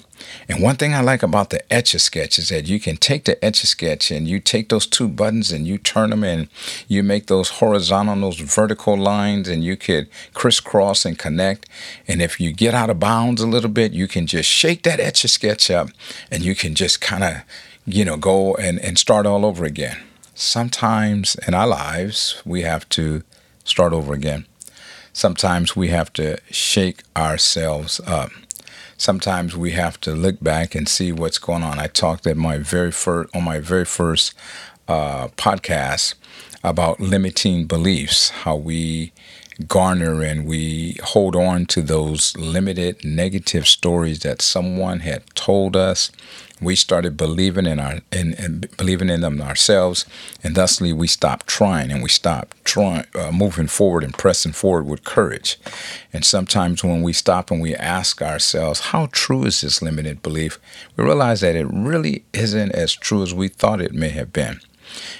And 0.48 0.62
one 0.62 0.76
thing 0.76 0.94
I 0.94 1.02
like 1.02 1.22
about 1.22 1.50
the 1.50 1.70
Etch 1.70 1.92
a 1.92 1.98
Sketch 1.98 2.38
is 2.38 2.48
that 2.48 2.66
you 2.66 2.80
can 2.80 2.96
take 2.96 3.24
the 3.24 3.42
Etch 3.44 3.62
a 3.62 3.66
Sketch 3.66 4.10
and 4.10 4.26
you 4.26 4.40
take 4.40 4.70
those 4.70 4.86
two 4.86 5.06
buttons 5.06 5.52
and 5.52 5.66
you 5.66 5.76
turn 5.76 6.08
them 6.08 6.24
and 6.24 6.48
you 6.88 7.02
make 7.02 7.26
those 7.26 7.50
horizontal, 7.50 8.18
those 8.18 8.40
vertical 8.40 8.96
lines, 8.96 9.46
and 9.46 9.62
you 9.62 9.76
could 9.76 10.08
crisscross 10.32 11.04
and 11.04 11.18
connect. 11.18 11.68
And 12.06 12.22
if 12.22 12.40
you 12.40 12.52
get 12.52 12.72
out 12.72 12.88
of 12.88 12.98
bounds 12.98 13.42
a 13.42 13.46
little 13.46 13.68
bit, 13.68 13.92
you 13.92 14.08
can 14.08 14.26
just 14.26 14.48
shake 14.48 14.84
that 14.84 15.00
Etch 15.00 15.22
a 15.24 15.28
Sketch 15.28 15.70
up 15.70 15.90
and 16.30 16.42
you 16.42 16.54
can 16.54 16.74
just 16.74 17.02
kind 17.02 17.24
of, 17.24 17.42
you 17.84 18.06
know, 18.06 18.16
go 18.16 18.54
and, 18.54 18.78
and 18.80 18.98
start 18.98 19.26
all 19.26 19.44
over 19.44 19.66
again. 19.66 19.98
Sometimes 20.34 21.36
in 21.46 21.52
our 21.52 21.66
lives, 21.66 22.40
we 22.46 22.62
have 22.62 22.88
to 22.90 23.22
start 23.64 23.92
over 23.92 24.14
again. 24.14 24.46
Sometimes 25.12 25.76
we 25.76 25.88
have 25.88 26.10
to 26.14 26.38
shake 26.50 27.02
ourselves 27.16 28.00
up 28.06 28.30
sometimes 28.98 29.56
we 29.56 29.70
have 29.70 29.98
to 30.02 30.14
look 30.14 30.42
back 30.42 30.74
and 30.74 30.88
see 30.88 31.12
what's 31.12 31.38
going 31.38 31.62
on. 31.62 31.78
I 31.78 31.86
talked 31.86 32.26
at 32.26 32.36
my 32.36 32.58
very 32.58 32.92
first 32.92 33.34
on 33.34 33.44
my 33.44 33.60
very 33.60 33.86
first 33.86 34.34
uh, 34.86 35.28
podcast 35.28 36.14
about 36.62 37.00
limiting 37.00 37.66
beliefs, 37.66 38.30
how 38.30 38.56
we 38.56 39.12
garner 39.66 40.22
and 40.22 40.46
we 40.46 40.96
hold 41.02 41.34
on 41.34 41.66
to 41.66 41.82
those 41.82 42.36
limited 42.36 43.04
negative 43.04 43.66
stories 43.66 44.20
that 44.20 44.40
someone 44.40 45.00
had 45.00 45.24
told 45.34 45.74
us 45.74 46.12
we 46.60 46.74
started 46.74 47.16
believing 47.16 47.66
in 47.66 47.80
our 47.80 48.00
in, 48.12 48.34
in 48.34 48.64
believing 48.76 49.10
in 49.10 49.20
them 49.20 49.40
ourselves, 49.40 50.04
and 50.42 50.54
thusly 50.54 50.92
we 50.92 51.06
stopped 51.06 51.46
trying 51.46 51.90
and 51.90 52.02
we 52.02 52.08
stopped 52.08 52.62
trying 52.64 53.06
uh, 53.14 53.30
moving 53.30 53.68
forward 53.68 54.04
and 54.04 54.16
pressing 54.16 54.52
forward 54.52 54.86
with 54.86 55.04
courage. 55.04 55.58
And 56.12 56.24
sometimes 56.24 56.82
when 56.82 57.02
we 57.02 57.12
stop 57.12 57.50
and 57.50 57.60
we 57.60 57.74
ask 57.74 58.22
ourselves, 58.22 58.80
how 58.80 59.08
true 59.12 59.44
is 59.44 59.60
this 59.60 59.82
limited 59.82 60.22
belief? 60.22 60.58
We 60.96 61.04
realize 61.04 61.40
that 61.42 61.56
it 61.56 61.66
really 61.70 62.24
isn't 62.32 62.72
as 62.72 62.94
true 62.94 63.22
as 63.22 63.34
we 63.34 63.48
thought 63.48 63.80
it 63.80 63.92
may 63.92 64.10
have 64.10 64.32
been. 64.32 64.60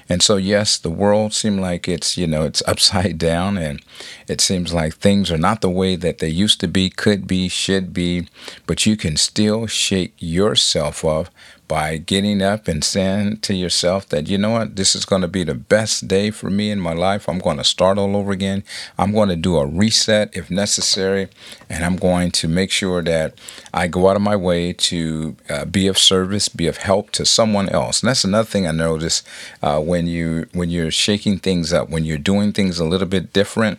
And 0.08 0.22
so, 0.22 0.36
yes, 0.36 0.78
the 0.78 0.90
world 0.90 1.32
seems 1.32 1.60
like 1.60 1.88
it's, 1.88 2.16
you 2.16 2.26
know, 2.26 2.44
it's 2.44 2.62
upside 2.66 3.18
down 3.18 3.58
and 3.58 3.82
it 4.26 4.40
seems 4.40 4.72
like 4.72 4.94
things 4.94 5.30
are 5.30 5.38
not 5.38 5.60
the 5.60 5.70
way 5.70 5.96
that 5.96 6.18
they 6.18 6.28
used 6.28 6.60
to 6.60 6.68
be, 6.68 6.90
could 6.90 7.26
be, 7.26 7.48
should 7.48 7.92
be, 7.92 8.28
but 8.66 8.86
you 8.86 8.96
can 8.96 9.16
still 9.16 9.66
shake 9.66 10.14
yourself 10.18 11.04
up 11.04 11.28
by 11.68 11.98
getting 11.98 12.42
up 12.42 12.66
and 12.66 12.82
saying 12.82 13.38
to 13.40 13.54
yourself 13.54 14.08
that, 14.08 14.28
you 14.28 14.38
know 14.38 14.50
what, 14.50 14.76
this 14.76 14.96
is 14.96 15.04
going 15.04 15.22
to 15.22 15.28
be 15.28 15.44
the 15.44 15.54
best 15.54 16.08
day 16.08 16.30
for 16.30 16.50
me 16.50 16.70
in 16.70 16.80
my 16.80 16.94
life. 16.94 17.28
I'm 17.28 17.38
going 17.38 17.58
to 17.58 17.64
start 17.64 17.98
all 17.98 18.16
over 18.16 18.32
again. 18.32 18.64
I'm 18.98 19.12
going 19.12 19.28
to 19.28 19.36
do 19.36 19.58
a 19.58 19.66
reset 19.66 20.34
if 20.34 20.50
necessary. 20.50 21.28
And 21.68 21.84
I'm 21.84 21.96
going 21.96 22.30
to 22.32 22.48
make 22.48 22.70
sure 22.70 23.02
that 23.02 23.38
I 23.72 23.86
go 23.86 24.08
out 24.08 24.16
of 24.16 24.22
my 24.22 24.36
way 24.36 24.72
to 24.72 25.36
uh, 25.50 25.64
be 25.66 25.86
of 25.86 25.98
service, 25.98 26.48
be 26.48 26.66
of 26.66 26.78
help 26.78 27.10
to 27.12 27.26
someone 27.26 27.68
else. 27.68 28.02
And 28.02 28.08
that's 28.08 28.24
another 28.24 28.48
thing 28.48 28.66
I 28.66 28.72
notice 28.72 29.22
uh, 29.62 29.80
when 29.80 30.06
you 30.06 30.46
when 30.54 30.70
you're 30.70 30.90
shaking 30.90 31.38
things 31.38 31.72
up, 31.72 31.90
when 31.90 32.04
you're 32.04 32.18
doing 32.18 32.52
things 32.52 32.78
a 32.78 32.84
little 32.84 33.06
bit 33.06 33.32
different 33.32 33.78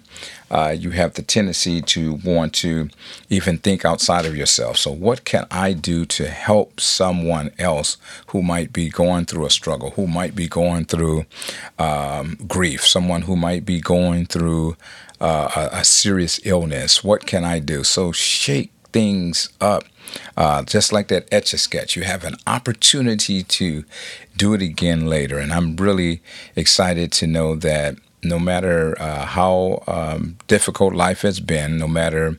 uh, 0.52 0.76
you 0.78 0.92
have 0.92 1.14
the 1.14 1.22
tendency 1.22 1.82
to 1.82 2.14
want 2.24 2.54
to 2.54 2.90
even 3.30 3.58
think 3.58 3.86
outside 3.86 4.26
of 4.26 4.36
yourself. 4.36 4.78
So, 4.78 4.92
what 4.92 5.26
can 5.26 5.46
I 5.52 5.74
do 5.74 6.06
to 6.06 6.28
help 6.28 6.80
someone 6.80 7.52
else 7.60 7.98
who 8.28 8.42
might 8.42 8.74
be 8.74 8.90
going 8.90 9.26
through 9.26 9.46
a 9.46 9.52
struggle, 9.52 9.92
who 9.92 10.08
might 10.08 10.36
be 10.36 10.48
going 10.48 10.86
through 10.86 11.26
um, 11.78 12.38
grief, 12.48 12.88
someone 12.88 13.24
who 13.24 13.36
might 13.36 13.66
be 13.66 13.80
going 13.80 14.26
through 14.26 14.76
uh, 15.22 15.70
a, 15.74 15.78
a 15.78 15.84
serious 15.84 16.40
illness? 16.44 17.04
What 17.04 17.26
can 17.26 17.44
I 17.44 17.60
do? 17.60 17.84
So, 17.84 18.12
shake 18.12 18.72
things 18.92 19.50
up. 19.62 19.84
Uh, 20.36 20.64
just 20.64 20.92
like 20.92 21.08
that 21.10 21.28
etch 21.32 21.54
a 21.54 21.58
sketch, 21.58 21.96
you 21.96 22.04
have 22.04 22.24
an 22.24 22.36
opportunity 22.48 23.44
to 23.44 23.86
do 24.36 24.54
it 24.56 24.62
again 24.62 25.06
later. 25.06 25.38
And 25.38 25.54
I'm 25.54 25.76
really 25.76 26.22
excited 26.56 27.12
to 27.14 27.28
know 27.28 27.56
that 27.58 27.98
no 28.24 28.40
matter 28.40 29.00
uh, 29.00 29.26
how 29.26 29.84
um, 29.88 30.38
difficult 30.48 30.94
life 30.94 31.22
has 31.22 31.40
been, 31.40 31.78
no 31.78 31.88
matter 31.88 32.38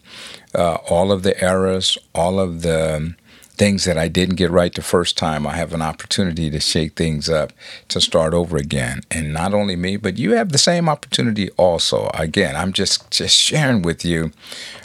uh, 0.54 0.78
all 0.88 1.12
of 1.12 1.22
the 1.22 1.42
errors, 1.42 1.98
all 2.14 2.38
of 2.38 2.62
the 2.62 3.14
things 3.60 3.84
that 3.84 3.98
I 3.98 4.08
didn't 4.08 4.36
get 4.36 4.50
right 4.50 4.74
the 4.74 4.80
first 4.80 5.18
time, 5.18 5.46
I 5.46 5.54
have 5.56 5.74
an 5.74 5.82
opportunity 5.82 6.48
to 6.48 6.58
shake 6.60 6.96
things 6.96 7.28
up 7.28 7.52
to 7.88 8.00
start 8.00 8.32
over 8.32 8.56
again. 8.56 9.02
And 9.10 9.34
not 9.34 9.52
only 9.52 9.76
me, 9.76 9.98
but 9.98 10.16
you 10.16 10.32
have 10.32 10.48
the 10.48 10.56
same 10.56 10.88
opportunity 10.88 11.50
also. 11.58 12.10
Again, 12.14 12.56
I'm 12.56 12.72
just 12.72 13.10
just 13.10 13.36
sharing 13.36 13.82
with 13.82 14.02
you 14.02 14.32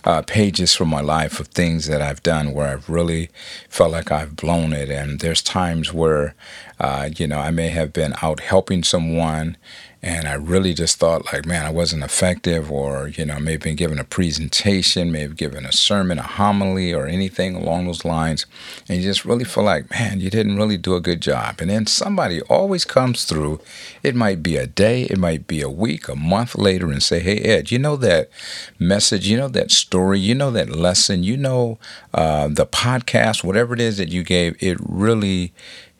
uh, 0.03 0.23
pages 0.23 0.73
from 0.75 0.89
my 0.89 0.99
life 0.99 1.39
of 1.39 1.47
things 1.47 1.87
that 1.87 2.01
I've 2.01 2.21
done 2.21 2.51
where 2.51 2.67
I've 2.67 2.89
really 2.89 3.29
felt 3.69 3.93
like 3.93 4.11
I've 4.11 4.35
blown 4.35 4.73
it. 4.73 4.89
And 4.89 5.21
there's 5.21 5.41
times 5.41 5.93
where, 5.93 6.35
uh, 6.77 7.09
you 7.15 7.27
know, 7.27 7.39
I 7.39 7.51
may 7.51 7.69
have 7.69 7.93
been 7.93 8.13
out 8.21 8.41
helping 8.41 8.83
someone 8.83 9.55
and 10.05 10.27
I 10.27 10.35
really 10.35 10.75
just 10.75 10.99
thought 10.99 11.33
like, 11.33 11.47
man, 11.47 11.65
I 11.65 11.71
wasn't 11.71 12.03
effective, 12.03 12.71
or 12.71 13.07
you 13.07 13.25
know, 13.25 13.39
maybe 13.39 13.63
been 13.63 13.75
given 13.75 13.97
a 13.97 14.03
presentation, 14.03 15.11
maybe 15.11 15.33
given 15.33 15.65
a 15.65 15.71
sermon, 15.71 16.19
a 16.19 16.21
homily, 16.21 16.93
or 16.93 17.07
anything 17.07 17.55
along 17.55 17.87
those 17.87 18.05
lines, 18.05 18.45
and 18.87 18.99
you 18.99 19.03
just 19.03 19.25
really 19.25 19.43
feel 19.43 19.63
like, 19.63 19.89
man, 19.89 20.19
you 20.19 20.29
didn't 20.29 20.57
really 20.57 20.77
do 20.77 20.95
a 20.95 21.01
good 21.01 21.21
job. 21.21 21.55
And 21.59 21.71
then 21.71 21.87
somebody 21.87 22.39
always 22.43 22.85
comes 22.85 23.23
through. 23.23 23.59
It 24.03 24.13
might 24.13 24.43
be 24.43 24.57
a 24.57 24.67
day, 24.67 25.03
it 25.05 25.17
might 25.17 25.47
be 25.47 25.61
a 25.61 25.69
week, 25.69 26.07
a 26.07 26.15
month 26.15 26.53
later, 26.55 26.91
and 26.91 27.01
say, 27.01 27.19
hey, 27.19 27.39
Ed, 27.39 27.71
you 27.71 27.79
know 27.79 27.95
that 27.95 28.29
message, 28.77 29.27
you 29.27 29.37
know 29.37 29.47
that 29.47 29.71
story, 29.71 30.19
you 30.19 30.35
know 30.35 30.51
that 30.51 30.69
lesson, 30.69 31.23
you 31.23 31.35
know 31.35 31.79
uh, 32.13 32.47
the 32.47 32.67
podcast, 32.67 33.43
whatever 33.43 33.73
it 33.73 33.81
is 33.81 33.97
that 33.97 34.09
you 34.09 34.23
gave, 34.23 34.55
it 34.61 34.77
really 34.79 35.51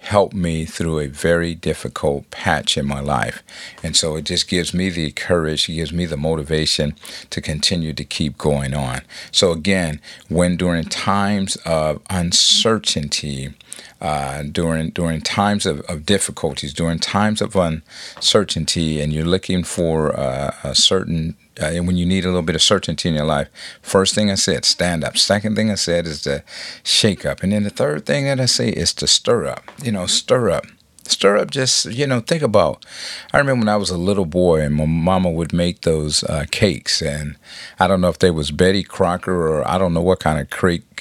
helped 0.06 0.36
me 0.36 0.66
through 0.66 1.00
a 1.00 1.08
very 1.08 1.56
difficult 1.56 2.30
patch 2.32 2.78
in 2.78 2.86
my 2.86 3.00
life. 3.00 3.44
And 3.84 3.96
so 3.96 4.16
it 4.16 4.26
just 4.26 4.48
gives 4.48 4.74
me 4.74 4.90
the 4.90 5.12
courage, 5.12 5.68
gives 5.68 5.92
me 5.92 6.06
the 6.06 6.18
motivation 6.18 6.96
to 7.32 7.42
continue 7.42 7.94
to 7.94 8.04
keep 8.04 8.38
going 8.38 8.74
on. 8.74 9.02
So, 9.32 9.52
again, 9.52 10.00
when 10.30 10.58
during 10.58 10.86
times 10.86 11.56
of 11.66 12.02
uncertainty, 12.10 13.54
uh, 14.02 14.44
during 14.44 14.90
during 14.92 15.22
times 15.22 15.66
of, 15.66 15.82
of 15.82 16.06
difficulties, 16.06 16.74
during 16.74 17.00
times 17.00 17.42
of 17.42 17.56
uncertainty, 17.56 19.02
and 19.02 19.14
you're 19.14 19.26
looking 19.26 19.64
for 19.64 20.18
uh, 20.18 20.54
a 20.64 20.76
certain 20.76 21.36
uh, 21.62 21.68
and 21.68 21.88
when 21.88 21.96
you 21.96 22.06
need 22.06 22.26
a 22.26 22.28
little 22.28 22.42
bit 22.42 22.56
of 22.56 22.62
certainty 22.62 23.08
in 23.10 23.16
your 23.16 23.26
life, 23.26 23.48
first 23.82 24.14
thing 24.14 24.30
I 24.30 24.36
said, 24.36 24.66
stand 24.66 25.04
up. 25.04 25.18
Second 25.18 25.56
thing 25.56 25.72
I 25.72 25.76
said 25.76 26.06
is 26.06 26.22
to 26.24 26.44
shake 26.84 27.26
up. 27.26 27.44
And 27.44 27.54
then 27.54 27.64
the 27.64 27.70
third 27.70 28.06
thing 28.06 28.26
that 28.26 28.42
I 28.42 28.46
say 28.46 28.70
is 28.70 28.94
to 28.96 29.08
stir 29.08 29.46
up. 29.48 29.72
You 29.82 29.92
know, 29.92 30.06
stir 30.06 30.50
up 30.50 30.66
stir 31.08 31.38
up 31.38 31.52
just 31.52 31.86
you 31.86 32.08
know 32.08 32.20
think 32.20 32.42
about 32.42 32.84
i 33.32 33.38
remember 33.38 33.62
when 33.62 33.70
i 33.70 33.76
was 33.76 33.90
a 33.90 33.98
little 33.98 34.26
boy 34.26 34.62
and 34.62 34.74
my 34.74 34.86
mama 34.86 35.30
would 35.30 35.54
make 35.54 35.82
those 35.82 36.24
uh, 36.24 36.46
cakes 36.52 37.02
and 37.02 37.36
i 37.80 37.88
don't 37.88 38.02
know 38.02 38.10
if 38.10 38.20
they 38.20 38.32
was 38.32 38.52
betty 38.52 38.84
crocker 38.84 39.48
or 39.48 39.68
i 39.68 39.78
don't 39.78 39.94
know 39.94 40.02
what 40.02 40.20
kind 40.20 40.40
of 40.40 40.50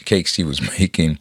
cakes 0.03 0.35
she 0.35 0.45
was 0.45 0.61
making 0.79 1.19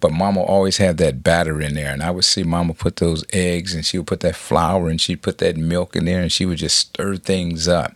but 0.00 0.12
mama 0.12 0.40
always 0.40 0.76
had 0.76 0.98
that 0.98 1.22
batter 1.22 1.60
in 1.60 1.74
there. 1.74 1.92
And 1.92 2.02
i 2.02 2.10
would 2.10 2.24
see 2.24 2.42
mama 2.42 2.74
put 2.74 2.96
those 2.96 3.24
eggs 3.32 3.74
and 3.74 3.84
she 3.84 3.98
would 3.98 4.06
put 4.06 4.20
that 4.20 4.36
flour 4.36 4.88
and 4.88 5.00
she'd 5.00 5.22
put 5.22 5.38
that 5.38 5.56
milk 5.56 5.96
in 5.96 6.04
there 6.04 6.20
and 6.22 6.32
she 6.32 6.46
would 6.46 6.58
just 6.58 6.76
stir 6.78 7.16
things 7.16 7.68
up. 7.68 7.94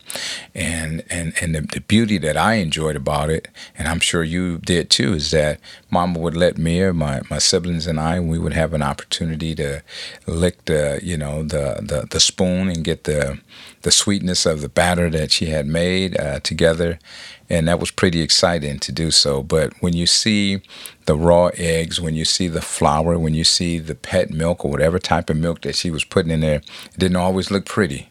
And 0.55 1.03
and 1.11 1.35
and 1.41 1.55
the, 1.55 1.61
the 1.61 1.81
beauty 1.81 2.19
that 2.19 2.37
i 2.37 2.55
enjoyed 2.55 2.97
about 2.97 3.31
it 3.31 3.49
and 3.77 3.89
i'm 3.89 4.01
sure 4.01 4.23
you 4.23 4.59
did 4.59 4.91
too 4.91 5.15
is 5.15 5.31
that 5.31 5.61
mama 5.91 6.19
would 6.19 6.37
let 6.37 6.59
me 6.59 6.81
or 6.81 6.93
my, 6.93 7.21
my 7.31 7.39
siblings 7.39 7.87
and 7.87 7.99
i 7.99 8.19
we 8.21 8.39
would 8.39 8.53
have 8.53 8.75
an 8.75 8.83
opportunity 8.83 9.55
to 9.55 9.83
lick 10.27 10.65
the 10.67 11.01
you 11.03 11.17
know 11.17 11.43
the, 11.43 11.81
the 11.83 12.07
the 12.11 12.21
spoon 12.21 12.69
and 12.69 12.85
get 12.85 13.05
the 13.05 13.39
the 13.83 13.91
sweetness 13.91 14.47
of 14.47 14.61
the 14.61 14.69
batter 14.69 15.09
that 15.11 15.33
she 15.33 15.47
had 15.47 15.67
made 15.67 16.19
uh, 16.21 16.41
together, 16.41 16.99
and 17.50 17.66
that 17.66 17.80
was 17.80 17.90
pretty 17.90 18.23
exciting 18.23 18.78
to 18.78 18.92
do 18.92 19.11
so. 19.11 19.42
But 19.42 19.75
when 19.80 19.92
you 19.92 20.07
see 20.07 20.62
the 21.07 21.16
raw 21.16 21.50
eggs, 21.54 22.00
when 22.00 22.14
you 22.14 22.25
see 22.25 22.47
the 22.47 22.62
flour, 22.62 23.19
when 23.19 23.35
you 23.35 23.45
see 23.45 23.80
the 23.80 23.97
pet 23.97 24.30
milk 24.30 24.64
or 24.64 24.71
whatever 24.71 25.00
type 25.00 25.28
of 25.28 25.37
milk 25.37 25.62
that 25.62 25.75
she 25.75 25.90
was 25.90 26.04
putting 26.04 26.30
in 26.30 26.40
there, 26.40 26.62
it 26.95 26.99
didn't 26.99 27.16
always 27.16 27.50
look 27.50 27.66
pretty. 27.66 28.09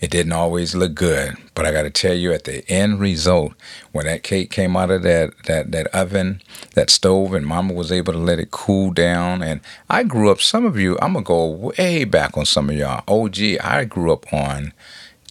It 0.00 0.10
didn't 0.10 0.32
always 0.32 0.74
look 0.74 0.94
good, 0.94 1.36
but 1.54 1.64
I 1.64 1.70
got 1.70 1.82
to 1.82 1.90
tell 1.90 2.14
you, 2.14 2.32
at 2.32 2.44
the 2.44 2.68
end 2.68 2.98
result, 2.98 3.52
when 3.92 4.06
that 4.06 4.24
cake 4.24 4.50
came 4.50 4.76
out 4.76 4.90
of 4.90 5.02
that, 5.02 5.32
that, 5.46 5.70
that 5.70 5.86
oven, 5.88 6.42
that 6.74 6.90
stove, 6.90 7.32
and 7.32 7.46
Mama 7.46 7.72
was 7.72 7.92
able 7.92 8.12
to 8.12 8.18
let 8.18 8.40
it 8.40 8.50
cool 8.50 8.90
down. 8.90 9.42
And 9.42 9.60
I 9.88 10.02
grew 10.02 10.30
up, 10.30 10.40
some 10.40 10.64
of 10.64 10.76
you, 10.76 10.98
I'm 11.00 11.14
to 11.14 11.20
go 11.20 11.46
way 11.46 12.04
back 12.04 12.36
on 12.36 12.44
some 12.44 12.70
of 12.70 12.76
y'all. 12.76 13.04
OG, 13.06 13.38
I 13.62 13.84
grew 13.84 14.12
up 14.12 14.32
on 14.32 14.72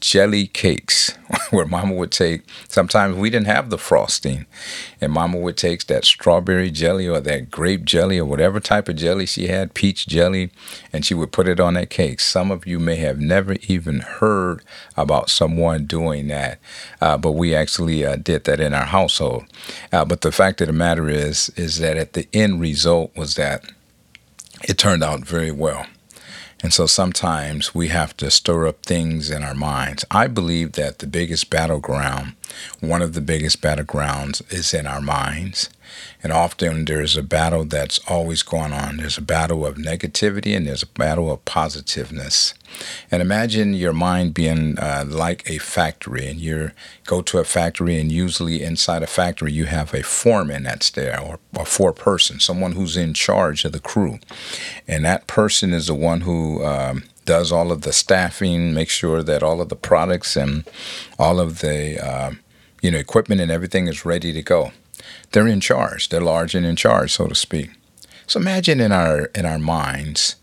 jelly 0.01 0.47
cakes 0.47 1.15
where 1.51 1.65
mama 1.65 1.93
would 1.93 2.11
take. 2.11 2.41
Sometimes 2.67 3.15
we 3.15 3.29
didn't 3.29 3.47
have 3.47 3.69
the 3.69 3.77
frosting 3.77 4.45
and 4.99 5.13
mama 5.13 5.37
would 5.37 5.57
take 5.57 5.85
that 5.85 6.03
strawberry 6.03 6.71
jelly 6.71 7.07
or 7.07 7.19
that 7.21 7.49
grape 7.49 7.85
jelly 7.85 8.17
or 8.17 8.25
whatever 8.25 8.59
type 8.59 8.89
of 8.89 8.97
jelly 8.97 9.25
she 9.25 9.47
had 9.47 9.73
peach 9.73 10.07
jelly 10.07 10.51
and 10.91 11.05
she 11.05 11.13
would 11.13 11.31
put 11.31 11.47
it 11.47 11.59
on 11.59 11.75
that 11.75 11.89
cake. 11.89 12.19
Some 12.19 12.51
of 12.51 12.67
you 12.67 12.79
may 12.79 12.97
have 12.97 13.19
never 13.19 13.55
even 13.67 13.99
heard 13.99 14.63
about 14.97 15.29
someone 15.29 15.85
doing 15.85 16.27
that 16.27 16.59
uh, 16.99 17.17
but 17.17 17.33
we 17.33 17.55
actually 17.55 18.05
uh, 18.05 18.15
did 18.15 18.43
that 18.45 18.59
in 18.59 18.73
our 18.73 18.85
household. 18.85 19.45
Uh, 19.91 20.03
but 20.03 20.21
the 20.21 20.31
fact 20.31 20.61
of 20.61 20.67
the 20.67 20.73
matter 20.73 21.07
is 21.07 21.49
is 21.55 21.77
that 21.77 21.97
at 21.97 22.13
the 22.13 22.27
end 22.33 22.59
result 22.59 23.15
was 23.15 23.35
that 23.35 23.71
it 24.63 24.77
turned 24.77 25.03
out 25.03 25.21
very 25.21 25.51
well 25.51 25.85
and 26.63 26.73
so 26.73 26.85
sometimes 26.85 27.73
we 27.73 27.87
have 27.87 28.15
to 28.17 28.29
stir 28.29 28.67
up 28.67 28.85
things 28.85 29.31
in 29.31 29.43
our 29.43 29.55
minds. 29.55 30.05
I 30.11 30.27
believe 30.27 30.73
that 30.73 30.99
the 30.99 31.07
biggest 31.07 31.49
battleground, 31.49 32.33
one 32.79 33.01
of 33.01 33.13
the 33.13 33.21
biggest 33.21 33.61
battlegrounds, 33.61 34.41
is 34.53 34.73
in 34.73 34.85
our 34.85 35.01
minds. 35.01 35.69
And 36.23 36.31
often 36.31 36.85
there's 36.85 37.17
a 37.17 37.23
battle 37.23 37.65
that's 37.65 37.99
always 38.07 38.43
going 38.43 38.73
on. 38.73 38.97
There's 38.97 39.17
a 39.17 39.21
battle 39.21 39.65
of 39.65 39.75
negativity 39.75 40.55
and 40.55 40.67
there's 40.67 40.83
a 40.83 40.87
battle 40.87 41.31
of 41.31 41.43
positiveness. 41.45 42.53
And 43.09 43.21
imagine 43.21 43.73
your 43.73 43.93
mind 43.93 44.33
being 44.33 44.77
uh, 44.79 45.05
like 45.07 45.49
a 45.49 45.57
factory, 45.57 46.27
and 46.27 46.39
you 46.39 46.71
go 47.05 47.21
to 47.21 47.39
a 47.39 47.43
factory, 47.43 47.99
and 47.99 48.11
usually 48.11 48.63
inside 48.63 49.03
a 49.03 49.07
factory 49.07 49.51
you 49.51 49.65
have 49.65 49.93
a 49.93 50.03
foreman 50.03 50.63
that's 50.63 50.89
there, 50.91 51.19
or 51.19 51.39
a 51.55 51.65
four 51.65 51.93
person, 51.93 52.39
someone 52.39 52.73
who's 52.73 52.97
in 52.97 53.13
charge 53.13 53.65
of 53.65 53.71
the 53.71 53.79
crew, 53.79 54.19
and 54.87 55.03
that 55.05 55.27
person 55.27 55.73
is 55.73 55.87
the 55.87 55.95
one 55.95 56.21
who 56.21 56.63
um, 56.63 57.03
does 57.25 57.51
all 57.51 57.71
of 57.71 57.81
the 57.81 57.93
staffing, 57.93 58.73
makes 58.73 58.93
sure 58.93 59.21
that 59.23 59.43
all 59.43 59.61
of 59.61 59.69
the 59.69 59.75
products 59.75 60.35
and 60.35 60.63
all 61.19 61.39
of 61.39 61.59
the 61.59 62.03
uh, 62.03 62.31
you 62.81 62.91
know 62.91 62.97
equipment 62.97 63.41
and 63.41 63.51
everything 63.51 63.87
is 63.87 64.05
ready 64.05 64.33
to 64.33 64.41
go. 64.41 64.71
They're 65.31 65.47
in 65.47 65.61
charge. 65.61 66.09
They're 66.09 66.21
large 66.21 66.55
and 66.55 66.65
in 66.65 66.75
charge, 66.75 67.13
so 67.13 67.27
to 67.27 67.35
speak. 67.35 67.71
So 68.27 68.39
imagine 68.39 68.79
in 68.79 68.91
our 68.91 69.25
in 69.35 69.45
our 69.45 69.59
minds 69.59 70.35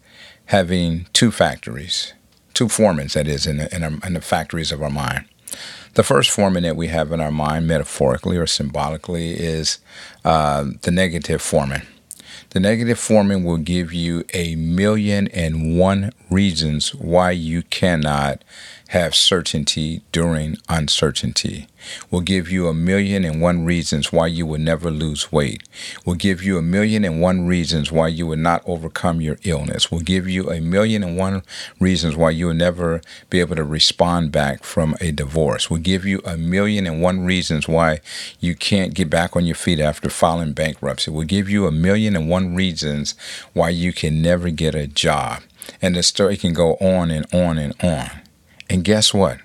having 0.47 1.07
two 1.13 1.31
factories 1.31 2.13
two 2.59 2.67
foremans, 2.67 3.13
that 3.13 3.29
is, 3.29 3.47
in 3.47 3.59
the, 3.59 3.73
in, 3.73 3.85
our, 3.85 3.93
in 4.05 4.15
the 4.15 4.21
factories 4.21 4.73
of 4.73 4.83
our 4.83 4.91
mind. 4.91 5.25
The 5.95 6.03
first 6.03 6.29
foreman 6.29 6.65
that 6.65 6.75
we 6.75 6.89
have 6.89 7.13
in 7.13 7.21
our 7.21 7.31
mind, 7.31 7.69
metaphorically 7.69 8.37
or 8.37 8.49
symbolically, 8.49 9.31
is 9.31 9.79
uh, 10.25 10.67
the 10.83 10.91
negative 10.91 11.41
foreman. 11.41 11.83
The 12.51 12.59
negative 12.59 12.99
foreman 12.99 13.45
will 13.45 13.59
give 13.59 13.93
you 13.93 14.25
a 14.35 14.57
million 14.57 15.29
and 15.29 15.79
one 15.79 16.11
reasons 16.31 16.93
why 16.97 17.31
you 17.31 17.63
cannot 17.63 18.43
have 18.89 19.15
certainty 19.15 20.01
during 20.13 20.57
uncertainty. 20.67 21.67
We'll 22.11 22.23
give 22.23 22.51
you 22.51 22.69
a 22.69 22.75
million 22.75 23.23
and 23.23 23.41
one 23.41 23.67
reasons 23.67 24.13
why 24.13 24.29
you 24.29 24.47
will 24.47 24.59
never 24.59 24.91
lose 24.91 25.31
weight. 25.31 25.63
We'll 26.07 26.17
give 26.17 26.43
you 26.43 26.57
a 26.57 26.63
million 26.63 27.05
and 27.05 27.21
one 27.21 27.47
reasons 27.47 27.93
why 27.93 28.09
you 28.09 28.27
will 28.27 28.39
not 28.39 28.63
overcome 28.65 29.21
your 29.21 29.37
illness. 29.45 29.91
We'll 29.91 30.01
give 30.01 30.27
you 30.27 30.51
a 30.51 30.63
million 30.63 31.05
and 31.05 31.19
one 31.19 31.43
reasons 31.79 32.17
why 32.17 32.31
you 32.31 32.47
will 32.47 32.55
never 32.55 33.03
be 33.29 33.41
able 33.41 33.57
to 33.57 33.65
respond 33.65 34.33
back 34.33 34.65
from 34.65 34.97
a 35.03 35.13
divorce. 35.13 35.69
We'll 35.69 35.83
give 35.83 36.07
you 36.07 36.23
a 36.25 36.39
million 36.39 36.87
and 36.87 37.03
one 37.03 37.27
reasons 37.27 37.69
why 37.69 38.01
you 38.41 38.55
can't 38.55 38.95
get 38.95 39.11
back 39.11 39.37
on 39.37 39.45
your 39.45 39.55
feet 39.55 39.81
after 39.81 40.09
filing 40.09 40.55
bankruptcy. 40.55 41.11
We'll 41.11 41.27
give 41.27 41.51
you 41.51 41.67
a 41.67 41.73
million 41.73 42.17
and 42.17 42.31
one 42.31 42.55
reasons 42.55 43.15
why 43.53 43.69
you 43.69 43.93
can 43.93 44.23
never 44.23 44.49
get 44.49 44.75
a 44.75 44.87
job. 44.87 45.43
And 45.83 45.95
the 45.95 46.03
story 46.03 46.39
can 46.39 46.55
go 46.55 46.77
on 46.77 47.11
and 47.11 47.27
on 47.35 47.59
and 47.59 47.75
on. 47.83 48.23
And 48.71 48.85
guess 48.85 49.15
what? 49.15 49.39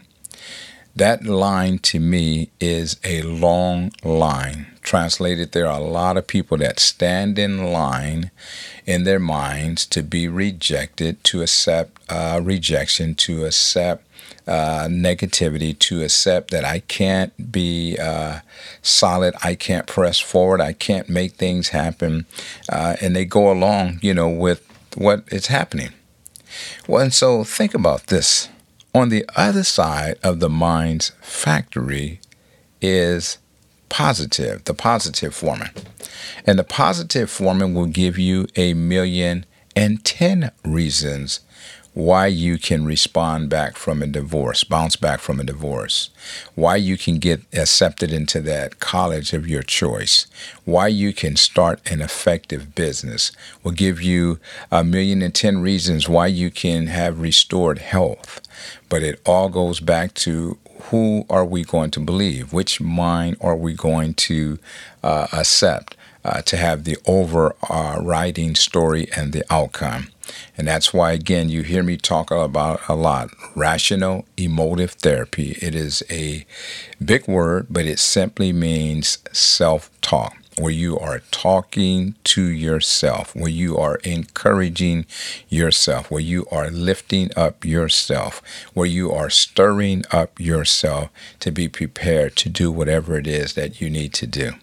That 0.96 1.24
line 1.24 1.80
to 1.80 2.00
me 2.00 2.50
is 2.60 3.00
a 3.04 3.24
long 3.24 3.92
line. 4.04 4.68
Translated, 4.84 5.52
there 5.52 5.66
are 5.66 5.80
a 5.80 5.84
lot 5.84 6.18
of 6.18 6.28
people 6.28 6.58
that 6.58 6.80
stand 6.80 7.40
in 7.40 7.72
line 7.72 8.30
in 8.86 9.04
their 9.04 9.20
minds 9.20 9.88
to 9.88 10.04
be 10.04 10.28
rejected, 10.28 11.24
to 11.24 11.42
accept 11.42 12.00
uh, 12.10 12.42
rejection, 12.44 13.16
to 13.16 13.46
accept 13.46 14.06
uh, 14.46 14.88
negativity, 14.88 15.78
to 15.80 16.04
accept 16.04 16.52
that 16.52 16.66
I 16.66 16.80
can't 16.80 17.52
be 17.52 17.98
uh, 17.98 18.42
solid, 18.84 19.34
I 19.44 19.56
can't 19.56 19.88
press 19.88 20.20
forward, 20.20 20.62
I 20.62 20.74
can't 20.74 21.10
make 21.10 21.34
things 21.36 21.70
happen. 21.70 22.26
Uh, 22.70 22.98
and 23.02 23.16
they 23.16 23.26
go 23.26 23.52
along, 23.52 24.00
you 24.04 24.14
know, 24.14 24.30
with 24.30 24.62
what 24.96 25.24
is 25.32 25.48
happening. 25.48 25.90
Well, 26.88 27.02
and 27.02 27.14
so 27.14 27.44
think 27.44 27.74
about 27.74 28.08
this 28.08 28.50
on 28.94 29.10
the 29.10 29.26
other 29.36 29.64
side 29.64 30.18
of 30.24 30.40
the 30.40 30.50
mind's 30.50 31.12
factory 31.22 32.20
is 32.82 33.38
positive, 33.90 34.64
the 34.66 34.74
positive 34.74 35.34
foreman. 35.34 35.72
And 36.46 36.60
the 36.60 36.64
positive 36.64 37.30
foreman 37.30 37.74
will 37.74 37.88
give 37.88 38.18
you 38.18 38.48
a 38.56 38.74
million 38.74 39.46
and 39.76 40.04
ten 40.04 40.52
reasons 40.64 41.40
why 41.94 42.26
you 42.26 42.58
can 42.58 42.86
respond 42.86 43.50
back 43.50 43.78
from 43.78 44.02
a 44.02 44.08
divorce, 44.08 44.64
bounce 44.64 44.96
back 44.96 45.20
from 45.20 45.40
a 45.40 45.44
divorce, 45.44 46.10
why 46.56 46.76
you 46.76 46.98
can 46.98 47.20
get 47.20 47.42
accepted 47.54 48.12
into 48.12 48.42
that 48.42 48.80
college 48.80 49.32
of 49.32 49.48
your 49.48 49.62
choice, 49.62 50.26
why 50.66 50.88
you 50.88 51.14
can 51.14 51.36
start 51.36 51.80
an 51.92 52.02
effective 52.02 52.74
business, 52.74 53.32
will 53.64 53.72
give 53.72 54.02
you 54.02 54.40
a 54.72 54.84
million 54.84 55.22
and 55.22 55.36
ten 55.36 55.60
reasons 55.60 56.10
why 56.10 56.26
you 56.26 56.50
can 56.50 56.88
have 56.88 57.22
restored 57.22 57.78
health. 57.78 58.42
But 58.94 59.02
it 59.02 59.20
all 59.26 59.50
goes 59.50 59.80
back 59.80 60.14
to 60.26 60.60
who 60.92 61.26
are 61.28 61.44
we 61.44 61.64
going 61.64 61.90
to 61.90 62.00
believe? 62.00 62.54
Which 62.54 62.80
mind 62.80 63.38
are 63.42 63.56
we 63.56 63.74
going 63.74 64.14
to 64.30 64.60
uh, 65.02 65.26
accept 65.34 65.98
uh, 66.24 66.44
to 66.44 66.58
have 66.58 66.84
the 66.84 66.98
overriding 67.08 68.54
story 68.54 69.08
and 69.18 69.34
the 69.34 69.44
outcome? 69.52 70.10
And 70.56 70.68
that's 70.68 70.94
why, 70.94 71.14
again, 71.14 71.50
you 71.50 71.64
hear 71.64 71.82
me 71.82 71.98
talk 71.98 72.30
about 72.30 72.82
a 72.88 72.94
lot 72.94 73.32
rational 73.56 74.26
emotive 74.38 74.92
therapy. 74.92 75.58
It 75.60 75.74
is 75.74 76.04
a 76.12 76.46
big 77.04 77.28
word, 77.28 77.66
but 77.72 77.88
it 77.88 77.98
simply 77.98 78.54
means 78.54 79.18
self 79.32 79.90
talk, 80.02 80.36
where 80.58 80.72
you 80.72 80.98
are 81.00 81.20
talking 81.32 82.16
to 82.24 82.44
yourself, 82.44 83.36
where 83.36 83.50
you 83.50 83.78
are 83.78 83.96
encouraging 84.04 85.06
yourself, 85.50 86.12
where 86.12 86.22
you 86.22 86.46
are 86.52 86.70
lifting 86.70 87.32
up 87.36 87.66
yourself, 87.66 88.42
where 88.74 88.88
you 88.88 89.12
are 89.12 89.30
stirring 89.30 90.04
up 90.12 90.40
yourself 90.40 91.10
to 91.40 91.52
be 91.52 91.68
prepared 91.68 92.36
to 92.36 92.50
do 92.50 92.72
whatever 92.72 93.18
it 93.18 93.28
is 93.28 93.54
that 93.54 93.82
you 93.82 93.90
need 93.90 94.14
to 94.14 94.28
do 94.28 94.54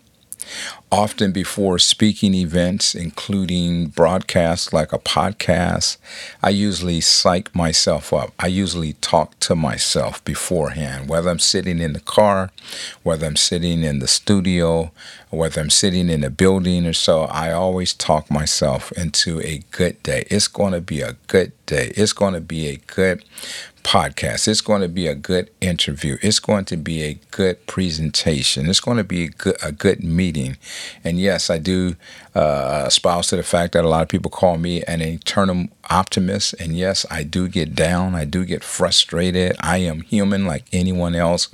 often 0.92 1.32
before 1.32 1.78
speaking 1.78 2.34
events, 2.34 2.94
including 2.94 3.86
broadcasts 3.86 4.72
like 4.72 4.92
a 4.92 4.98
podcast, 4.98 5.96
I 6.42 6.50
usually 6.50 7.00
psych 7.00 7.54
myself 7.54 8.12
up. 8.12 8.32
I 8.38 8.48
usually 8.48 8.94
talk 8.94 9.38
to 9.40 9.54
myself 9.54 10.24
beforehand, 10.24 11.08
whether 11.08 11.30
I'm 11.30 11.38
sitting 11.38 11.78
in 11.78 11.92
the 11.92 12.00
car, 12.00 12.50
whether 13.02 13.26
I'm 13.26 13.36
sitting 13.36 13.82
in 13.84 14.00
the 14.00 14.08
studio, 14.08 14.90
whether 15.30 15.60
I'm 15.60 15.70
sitting 15.70 16.08
in 16.08 16.24
a 16.24 16.30
building 16.30 16.86
or 16.86 16.92
so. 16.92 17.22
I 17.22 17.52
always 17.52 17.94
talk 17.94 18.30
myself 18.30 18.90
into 18.92 19.40
a 19.42 19.62
good 19.70 20.02
day. 20.02 20.24
It's 20.28 20.48
going 20.48 20.72
to 20.72 20.80
be 20.80 21.00
a 21.02 21.16
good 21.28 21.52
day. 21.66 21.92
It's 21.96 22.12
going 22.12 22.34
to 22.34 22.40
be 22.40 22.66
a 22.66 22.76
good 22.76 23.24
podcast. 23.82 24.48
It's 24.48 24.60
going 24.60 24.82
to 24.82 24.88
be 24.88 25.06
a 25.06 25.14
good 25.14 25.50
interview. 25.60 26.18
It's 26.22 26.38
going 26.38 26.64
to 26.66 26.76
be 26.76 27.02
a 27.02 27.14
good 27.30 27.66
presentation. 27.66 28.68
It's 28.68 28.80
going 28.80 28.96
to 28.96 29.04
be 29.04 29.24
a 29.24 29.28
good, 29.28 29.56
a 29.62 29.72
good 29.72 30.02
meeting. 30.02 30.56
And 31.04 31.18
yes, 31.18 31.50
I 31.50 31.58
do 31.58 31.96
uh, 32.34 32.84
espouse 32.86 33.28
to 33.28 33.36
the 33.36 33.42
fact 33.42 33.72
that 33.72 33.84
a 33.84 33.88
lot 33.88 34.02
of 34.02 34.08
people 34.08 34.30
call 34.30 34.58
me 34.58 34.82
an 34.84 35.00
eternal 35.00 35.68
optimist. 35.88 36.54
And 36.60 36.76
yes, 36.76 37.04
I 37.10 37.22
do 37.24 37.48
get 37.48 37.74
down. 37.74 38.14
I 38.14 38.24
do 38.24 38.44
get 38.44 38.62
frustrated. 38.62 39.56
I 39.60 39.78
am 39.78 40.02
human 40.02 40.46
like 40.46 40.64
anyone 40.72 41.14
else. 41.14 41.48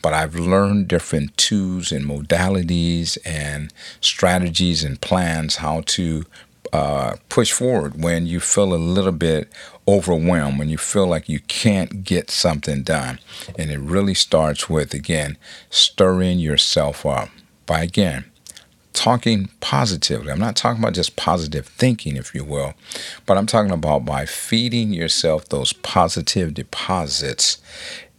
But 0.00 0.14
I've 0.14 0.34
learned 0.34 0.88
different 0.88 1.36
tools 1.36 1.92
and 1.92 2.04
modalities 2.04 3.18
and 3.24 3.72
strategies 4.00 4.84
and 4.84 5.00
plans 5.00 5.56
how 5.56 5.82
to 5.86 6.24
uh, 6.72 7.16
push 7.28 7.52
forward 7.52 8.02
when 8.02 8.26
you 8.26 8.40
feel 8.40 8.72
a 8.72 8.76
little 8.76 9.12
bit 9.12 9.52
overwhelmed, 9.86 10.58
when 10.58 10.68
you 10.68 10.78
feel 10.78 11.06
like 11.06 11.28
you 11.28 11.40
can't 11.40 12.04
get 12.04 12.30
something 12.30 12.82
done. 12.82 13.18
And 13.58 13.70
it 13.70 13.78
really 13.78 14.14
starts 14.14 14.70
with, 14.70 14.94
again, 14.94 15.36
stirring 15.68 16.38
yourself 16.38 17.04
up 17.04 17.28
by, 17.66 17.82
again, 17.82 18.24
talking 18.92 19.48
positively. 19.60 20.30
I'm 20.30 20.38
not 20.38 20.56
talking 20.56 20.82
about 20.82 20.94
just 20.94 21.16
positive 21.16 21.66
thinking, 21.66 22.16
if 22.16 22.34
you 22.34 22.44
will, 22.44 22.74
but 23.26 23.36
I'm 23.36 23.46
talking 23.46 23.72
about 23.72 24.04
by 24.04 24.26
feeding 24.26 24.92
yourself 24.92 25.48
those 25.48 25.72
positive 25.72 26.54
deposits 26.54 27.58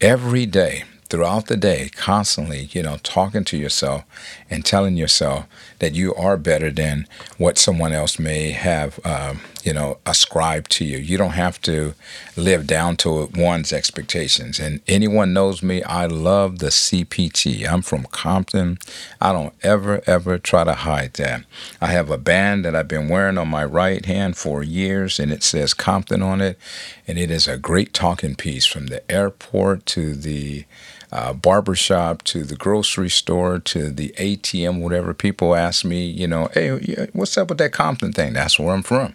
every 0.01 0.45
day 0.45 0.83
throughout 1.09 1.45
the 1.47 1.57
day, 1.57 1.89
constantly, 1.95 2.69
you 2.71 2.81
know, 2.81 2.97
talking 3.03 3.43
to 3.45 3.57
yourself 3.57 4.03
and 4.49 4.65
telling 4.65 4.97
yourself 4.97 5.45
that 5.79 5.93
you 5.95 6.13
are 6.15 6.37
better 6.37 6.71
than 6.71 7.07
what 7.37 7.57
someone 7.57 7.93
else 7.93 8.19
may 8.19 8.51
have, 8.51 8.99
um, 9.05 9.41
you 9.63 9.73
know, 9.73 9.97
ascribed 10.05 10.71
to 10.71 10.85
you. 10.85 10.97
You 10.97 11.17
don't 11.17 11.31
have 11.31 11.61
to 11.63 11.93
live 12.35 12.67
down 12.67 12.97
to 12.97 13.29
one's 13.35 13.73
expectations. 13.73 14.59
And 14.59 14.81
anyone 14.87 15.33
knows 15.33 15.63
me, 15.63 15.83
I 15.83 16.05
love 16.05 16.59
the 16.59 16.67
CPT. 16.67 17.67
I'm 17.67 17.81
from 17.81 18.05
Compton. 18.05 18.77
I 19.21 19.31
don't 19.31 19.53
ever, 19.63 20.01
ever 20.05 20.37
try 20.37 20.63
to 20.63 20.73
hide 20.73 21.13
that. 21.13 21.43
I 21.81 21.87
have 21.87 22.09
a 22.09 22.17
band 22.17 22.65
that 22.65 22.75
I've 22.75 22.87
been 22.87 23.09
wearing 23.09 23.37
on 23.37 23.47
my 23.47 23.65
right 23.65 24.05
hand 24.05 24.37
for 24.37 24.63
years, 24.63 25.19
and 25.19 25.31
it 25.31 25.43
says 25.43 25.73
Compton 25.73 26.21
on 26.21 26.41
it. 26.41 26.57
And 27.07 27.17
it 27.17 27.31
is 27.31 27.47
a 27.47 27.57
great 27.57 27.93
talking 27.93 28.35
piece 28.35 28.65
from 28.65 28.87
the 28.87 29.09
airport 29.11 29.85
to 29.87 30.13
the 30.13 30.65
uh, 31.13 31.31
barbershop 31.31 32.23
to 32.23 32.43
the 32.43 32.55
grocery 32.55 33.09
store 33.09 33.59
to 33.59 33.91
the 33.91 34.13
ATM, 34.17 34.81
whatever. 34.81 35.13
People 35.13 35.55
ask 35.55 35.85
me, 35.85 36.05
you 36.07 36.27
know, 36.27 36.49
hey, 36.53 37.07
what's 37.13 37.37
up 37.37 37.49
with 37.49 37.59
that 37.59 37.71
Compton 37.71 38.11
thing? 38.11 38.33
That's 38.33 38.57
where 38.57 38.73
I'm 38.73 38.81
from. 38.81 39.13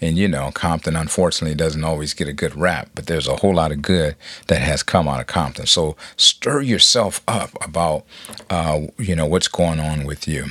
And 0.00 0.16
you 0.16 0.28
know, 0.28 0.52
Compton 0.52 0.94
unfortunately 0.94 1.56
doesn't 1.56 1.82
always 1.82 2.14
get 2.14 2.28
a 2.28 2.32
good 2.32 2.54
rap, 2.54 2.90
but 2.94 3.06
there's 3.06 3.26
a 3.26 3.36
whole 3.36 3.54
lot 3.54 3.72
of 3.72 3.82
good 3.82 4.14
that 4.46 4.60
has 4.60 4.84
come 4.84 5.08
out 5.08 5.20
of 5.20 5.26
Compton. 5.26 5.66
So 5.66 5.96
stir 6.16 6.60
yourself 6.60 7.20
up 7.26 7.50
about, 7.64 8.04
uh, 8.48 8.82
you 8.98 9.16
know, 9.16 9.26
what's 9.26 9.48
going 9.48 9.80
on 9.80 10.04
with 10.04 10.28
you. 10.28 10.46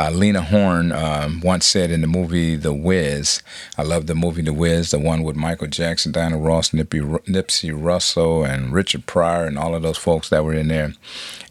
Uh, 0.00 0.10
Lena 0.10 0.40
Horne 0.40 0.92
um, 0.92 1.42
once 1.42 1.66
said 1.66 1.90
in 1.90 2.00
the 2.00 2.06
movie 2.06 2.56
The 2.56 2.72
Wiz, 2.72 3.42
I 3.76 3.82
love 3.82 4.06
the 4.06 4.14
movie 4.14 4.40
The 4.40 4.54
Wiz, 4.54 4.92
the 4.92 4.98
one 4.98 5.22
with 5.22 5.36
Michael 5.36 5.66
Jackson, 5.66 6.10
Diana 6.10 6.38
Ross, 6.38 6.70
Nipsey 6.70 7.70
Russell, 7.70 8.42
and 8.42 8.72
Richard 8.72 9.04
Pryor, 9.04 9.44
and 9.44 9.58
all 9.58 9.74
of 9.74 9.82
those 9.82 9.98
folks 9.98 10.30
that 10.30 10.42
were 10.42 10.54
in 10.54 10.68
there. 10.68 10.94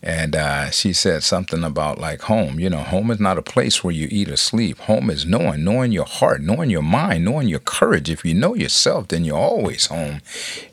And 0.02 0.36
uh, 0.36 0.70
she 0.72 0.94
said 0.94 1.24
something 1.24 1.64
about 1.64 2.00
like 2.00 2.22
home. 2.24 2.60
You 2.60 2.70
know, 2.70 2.80
home 2.80 3.12
is 3.12 3.20
not 3.20 3.38
a 3.38 3.42
place 3.42 3.84
where 3.84 3.94
you 3.94 4.08
eat 4.10 4.30
or 4.30 4.38
sleep. 4.38 4.78
Home 4.80 5.10
is 5.10 5.26
knowing, 5.26 5.64
knowing 5.64 5.92
your 5.92 6.06
heart, 6.06 6.42
knowing 6.42 6.70
your 6.70 6.82
mind, 6.82 7.26
knowing 7.26 7.48
your 7.50 7.60
courage. 7.60 8.10
If 8.10 8.24
you 8.24 8.34
know 8.34 8.56
yourself, 8.56 9.10
then 9.10 9.26
you're 9.26 9.38
always 9.38 9.88
home 9.88 10.22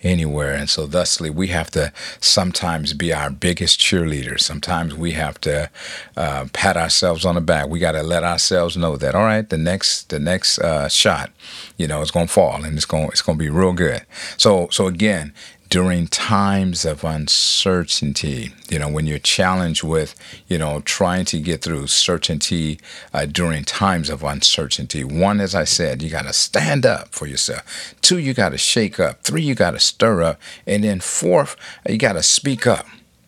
anywhere. 0.02 0.54
And 0.54 0.70
so, 0.70 0.86
thusly, 0.86 1.28
we 1.30 1.48
have 1.48 1.70
to 1.72 1.92
sometimes 2.20 2.92
be 2.92 3.12
our 3.12 3.30
biggest 3.30 3.80
cheerleaders. 3.80 4.40
Sometimes 4.40 4.94
we 4.94 5.12
have 5.12 5.40
to 5.40 5.70
uh, 6.16 6.46
pat 6.52 6.76
ourselves 6.76 7.24
on 7.24 7.34
the 7.34 7.40
back. 7.40 7.68
We 7.68 7.80
got 7.80 7.92
to 7.92 8.02
let 8.02 8.22
ourselves 8.22 8.76
know 8.76 8.96
that 8.96 9.14
all 9.14 9.24
right, 9.24 9.48
the 9.48 9.58
next 9.58 10.10
the 10.10 10.20
next 10.20 10.58
uh, 10.58 10.88
shot, 10.88 11.32
you 11.76 11.86
know, 11.88 12.00
it's 12.02 12.10
gonna 12.10 12.26
fall 12.26 12.64
and 12.64 12.76
it's 12.76 12.86
gonna 12.86 13.08
it's 13.08 13.22
gonna 13.22 13.38
be 13.38 13.50
real 13.50 13.72
good. 13.72 14.04
So 14.36 14.68
so 14.70 14.86
again, 14.86 15.32
during 15.68 16.06
times 16.06 16.84
of 16.84 17.04
uncertainty, 17.04 18.52
you 18.68 18.78
know, 18.78 18.88
when 18.88 19.06
you're 19.06 19.18
challenged 19.18 19.82
with, 19.82 20.14
you 20.48 20.58
know, 20.58 20.80
trying 20.80 21.24
to 21.26 21.40
get 21.40 21.62
through 21.62 21.86
certainty 21.86 22.78
uh, 23.12 23.26
during 23.26 23.64
times 23.64 24.08
of 24.10 24.22
uncertainty. 24.22 25.02
One, 25.04 25.40
as 25.40 25.54
I 25.54 25.64
said, 25.64 26.02
you 26.02 26.10
got 26.10 26.22
to 26.22 26.32
stand 26.32 26.86
up 26.86 27.08
for 27.08 27.26
yourself. 27.26 27.94
Two, 28.02 28.18
you 28.18 28.34
got 28.34 28.50
to 28.50 28.58
shake 28.58 29.00
up. 29.00 29.22
Three, 29.22 29.42
you 29.42 29.54
got 29.54 29.72
to 29.72 29.80
stir 29.80 30.22
up. 30.22 30.40
And 30.66 30.84
then 30.84 31.00
fourth, 31.00 31.56
you 31.88 31.98
got 31.98 32.14
to 32.14 32.22
speak 32.22 32.66
up. 32.66 32.86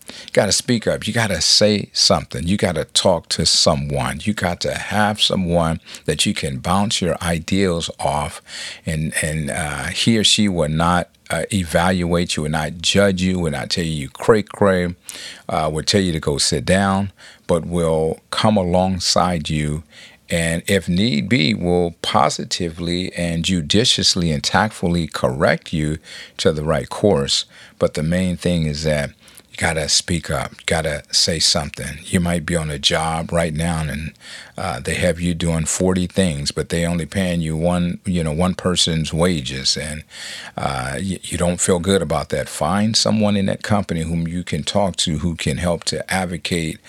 You 0.08 0.32
got 0.32 0.46
to 0.46 0.52
speak 0.52 0.86
up. 0.86 1.06
You 1.06 1.12
got 1.12 1.28
to 1.28 1.40
say 1.40 1.90
something. 1.92 2.46
You 2.46 2.56
got 2.56 2.74
to 2.74 2.84
talk 2.84 3.28
to 3.30 3.46
someone. 3.46 4.20
You 4.22 4.32
got 4.34 4.60
to 4.62 4.74
have 4.74 5.20
someone 5.20 5.80
that 6.04 6.26
you 6.26 6.34
can 6.34 6.58
bounce 6.58 7.00
your 7.00 7.16
ideals 7.22 7.90
off, 7.98 8.42
and 8.86 9.12
and 9.22 9.50
uh, 9.50 9.86
he 9.86 10.18
or 10.18 10.24
she 10.24 10.48
will 10.48 10.68
not 10.68 11.10
uh, 11.30 11.44
evaluate 11.52 12.36
you, 12.36 12.44
will 12.44 12.50
not 12.50 12.78
judge 12.78 13.22
you, 13.22 13.38
will 13.38 13.52
not 13.52 13.70
tell 13.70 13.84
you 13.84 13.92
you 13.92 14.08
cray 14.08 14.42
cray, 14.42 14.94
uh, 15.48 15.70
will 15.72 15.82
tell 15.82 16.00
you 16.00 16.12
to 16.12 16.20
go 16.20 16.38
sit 16.38 16.64
down, 16.64 17.12
but 17.46 17.66
will 17.66 18.20
come 18.30 18.56
alongside 18.56 19.48
you 19.48 19.82
and 20.30 20.62
if 20.66 20.88
need 20.88 21.28
be, 21.28 21.54
will 21.54 21.92
positively 22.02 23.12
and 23.14 23.44
judiciously 23.44 24.30
and 24.30 24.44
tactfully 24.44 25.06
correct 25.06 25.72
you 25.72 25.98
to 26.36 26.52
the 26.52 26.64
right 26.64 26.88
course. 26.88 27.46
But 27.78 27.94
the 27.94 28.02
main 28.02 28.36
thing 28.36 28.66
is 28.66 28.82
that 28.82 29.10
gotta 29.58 29.88
speak 29.88 30.30
up, 30.30 30.52
gotta 30.66 31.02
say 31.12 31.38
something. 31.40 31.98
You 32.04 32.20
might 32.20 32.46
be 32.46 32.56
on 32.56 32.70
a 32.70 32.78
job 32.78 33.32
right 33.32 33.52
now 33.52 33.80
and 33.82 34.12
uh, 34.58 34.80
they 34.80 34.94
have 34.94 35.20
you 35.20 35.34
doing 35.34 35.64
40 35.64 36.08
things, 36.08 36.50
but 36.50 36.68
they 36.68 36.84
only 36.84 37.06
paying 37.06 37.40
you 37.40 37.56
one, 37.56 38.00
you 38.04 38.24
know, 38.24 38.32
one 38.32 38.56
person's 38.56 39.14
wages, 39.14 39.76
and 39.76 40.02
uh, 40.56 40.98
you, 41.00 41.20
you, 41.22 41.38
don't 41.38 41.60
feel 41.60 41.78
good 41.78 42.02
about 42.02 42.30
that. 42.30 42.48
Find 42.48 42.96
someone 42.96 43.36
in 43.36 43.46
that 43.46 43.62
company 43.62 44.02
whom 44.02 44.26
you 44.26 44.42
can 44.42 44.64
talk 44.64 44.96
to 44.96 45.18
who 45.18 45.36
can 45.36 45.58
help 45.58 45.84
to 45.84 46.12
advocate 46.12 46.80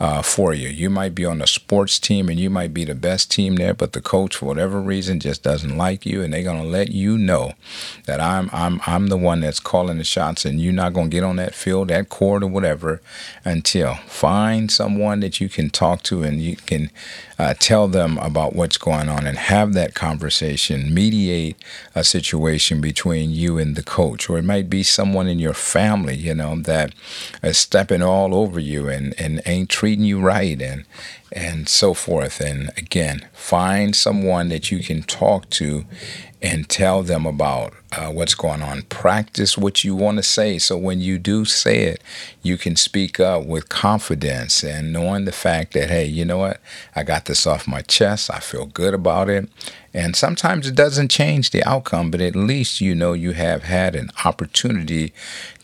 uh, 0.00 0.22
for 0.22 0.54
you. 0.54 0.70
You 0.70 0.88
might 0.88 1.14
be 1.14 1.26
on 1.26 1.42
a 1.42 1.46
sports 1.46 1.98
team 1.98 2.30
and 2.30 2.40
you 2.40 2.48
might 2.48 2.72
be 2.72 2.86
the 2.86 2.94
best 2.94 3.30
team 3.30 3.56
there, 3.56 3.74
but 3.74 3.92
the 3.92 4.00
coach, 4.00 4.36
for 4.36 4.46
whatever 4.46 4.80
reason, 4.80 5.20
just 5.20 5.42
doesn't 5.42 5.76
like 5.76 6.06
you, 6.06 6.22
and 6.22 6.32
they're 6.32 6.42
gonna 6.42 6.64
let 6.64 6.92
you 6.92 7.18
know 7.18 7.52
that 8.06 8.20
I'm 8.22 8.48
I'm 8.54 8.80
I'm 8.86 9.08
the 9.08 9.18
one 9.18 9.40
that's 9.40 9.60
calling 9.60 9.98
the 9.98 10.04
shots, 10.04 10.46
and 10.46 10.62
you're 10.62 10.72
not 10.72 10.94
gonna 10.94 11.08
get 11.08 11.24
on 11.24 11.36
that 11.36 11.54
field, 11.54 11.88
that 11.88 12.08
court, 12.18 12.42
or 12.42 12.48
whatever, 12.48 13.00
until 13.44 13.94
find 14.08 14.72
someone 14.72 15.20
that 15.20 15.40
you 15.40 15.48
can 15.48 15.70
talk 15.70 16.02
to 16.02 16.24
and 16.24 16.42
you 16.42 16.56
can 16.56 16.90
uh, 17.38 17.54
tell 17.60 17.86
them 17.86 18.18
about 18.18 18.56
what's 18.56 18.76
going 18.76 19.08
on 19.08 19.24
and 19.24 19.38
have 19.38 19.72
that 19.72 19.94
conversation, 19.94 20.92
mediate 20.92 21.56
a 21.94 22.02
situation 22.02 22.80
between 22.80 23.30
you 23.30 23.56
and 23.56 23.76
the 23.76 23.84
coach, 23.84 24.28
or 24.28 24.36
it 24.36 24.42
might 24.42 24.68
be 24.68 24.82
someone 24.82 25.28
in 25.28 25.38
your 25.38 25.54
family, 25.54 26.16
you 26.16 26.34
know, 26.34 26.56
that 26.56 26.92
is 27.40 27.56
stepping 27.56 28.02
all 28.02 28.34
over 28.34 28.58
you 28.58 28.88
and, 28.88 29.14
and 29.16 29.40
ain't 29.46 29.70
treating 29.70 30.04
you 30.04 30.20
right 30.20 30.60
and 30.60 30.84
and 31.30 31.68
so 31.68 31.94
forth. 31.94 32.40
And 32.40 32.70
again, 32.76 33.28
find 33.32 33.94
someone 33.94 34.48
that 34.48 34.70
you 34.70 34.78
can 34.80 35.02
talk 35.02 35.50
to 35.50 35.84
and 36.40 36.68
tell 36.68 37.02
them 37.02 37.26
about 37.26 37.74
uh, 37.96 38.10
what's 38.10 38.34
going 38.34 38.62
on. 38.62 38.82
Practice 38.82 39.58
what 39.58 39.82
you 39.82 39.96
want 39.96 40.18
to 40.18 40.22
say. 40.22 40.58
So 40.58 40.76
when 40.76 41.00
you 41.00 41.18
do 41.18 41.44
say 41.44 41.84
it, 41.84 42.02
you 42.42 42.56
can 42.56 42.76
speak 42.76 43.18
up 43.18 43.44
with 43.44 43.68
confidence 43.68 44.62
and 44.62 44.92
knowing 44.92 45.24
the 45.24 45.32
fact 45.32 45.72
that, 45.72 45.88
hey, 45.88 46.04
you 46.04 46.24
know 46.24 46.38
what? 46.38 46.60
I 46.94 47.02
got 47.02 47.24
this 47.24 47.46
off 47.46 47.66
my 47.66 47.82
chest. 47.82 48.30
I 48.30 48.38
feel 48.38 48.66
good 48.66 48.94
about 48.94 49.28
it. 49.28 49.48
And 49.92 50.14
sometimes 50.14 50.68
it 50.68 50.74
doesn't 50.74 51.10
change 51.10 51.50
the 51.50 51.64
outcome, 51.64 52.10
but 52.10 52.20
at 52.20 52.36
least 52.36 52.80
you 52.80 52.94
know 52.94 53.14
you 53.14 53.32
have 53.32 53.64
had 53.64 53.96
an 53.96 54.10
opportunity 54.24 55.12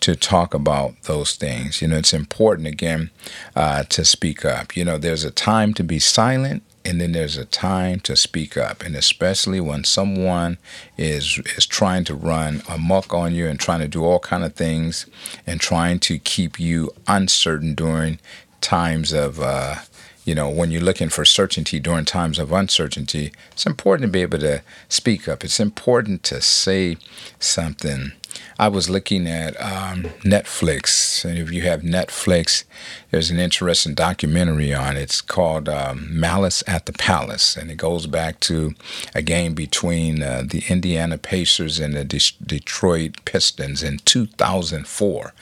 to 0.01 0.17
talk 0.17 0.55
about 0.55 1.01
those 1.03 1.37
things. 1.37 1.81
You 1.81 1.89
know, 1.89 1.99
it's 1.99 2.15
important, 2.15 2.67
again, 2.67 3.11
uh, 3.55 3.85
to 3.85 4.05
speak 4.05 4.45
up. 4.45 4.77
You 4.77 4.85
know, 4.85 4.99
there's 4.99 5.25
a 5.25 5.31
time 5.31 5.73
to 5.75 5.85
be 5.85 5.99
silent 5.99 6.63
and 6.85 7.01
then 7.01 7.13
there's 7.13 7.37
a 7.37 7.47
time 7.47 8.01
to 8.01 8.15
speak 8.15 8.57
up. 8.57 8.83
And 8.83 8.95
especially 8.95 9.61
when 9.61 9.85
someone 9.85 10.59
is 10.99 11.41
is 11.57 11.67
trying 11.67 12.05
to 12.05 12.15
run 12.15 12.63
amok 12.69 13.15
on 13.15 13.35
you 13.35 13.49
and 13.49 13.59
trying 13.59 13.81
to 13.81 13.89
do 13.89 14.05
all 14.05 14.19
kind 14.19 14.45
of 14.45 14.55
things 14.55 15.07
and 15.47 15.61
trying 15.61 15.99
to 16.01 16.19
keep 16.19 16.61
you 16.61 16.93
uncertain 17.07 17.75
during 17.75 18.19
times 18.61 19.13
of 19.13 19.41
uh, 19.41 19.77
you 20.25 20.35
know 20.35 20.49
when 20.49 20.71
you're 20.71 20.81
looking 20.81 21.09
for 21.09 21.25
certainty 21.25 21.81
during 21.81 22.05
times 22.05 22.39
of 22.39 22.53
uncertainty 22.53 23.33
it's 23.53 23.67
important 23.67 24.09
to 24.09 24.13
be 24.13 24.23
able 24.23 24.39
to 24.39 24.63
speak 24.89 25.29
up. 25.29 25.45
It's 25.45 25.61
important 25.61 26.23
to 26.25 26.41
say 26.41 26.97
something 27.39 28.13
I 28.59 28.69
was 28.69 28.89
looking 28.89 29.27
at 29.27 29.61
um, 29.61 30.05
Netflix, 30.23 31.25
and 31.25 31.39
if 31.39 31.51
you 31.51 31.63
have 31.63 31.83
Netflix, 31.83 32.65
there's 33.11 33.31
an 33.31 33.39
interesting 33.39 33.95
documentary 33.95 34.73
on 34.73 34.97
it. 34.97 35.03
It's 35.03 35.21
called 35.21 35.69
um, 35.69 36.09
Malice 36.11 36.63
at 36.67 36.87
the 36.87 36.93
Palace, 36.93 37.57
and 37.57 37.71
it 37.71 37.77
goes 37.77 38.07
back 38.07 38.41
to 38.41 38.75
a 39.15 39.23
game 39.23 39.55
between 39.55 40.23
uh, 40.23 40.45
the 40.47 40.63
Indiana 40.69 41.19
Pacers 41.19 41.79
and 41.79 41.95
the 41.95 42.05
De- 42.05 42.45
Detroit 42.45 43.25
Pistons 43.25 43.83
in 43.83 43.99
2004. 43.99 45.33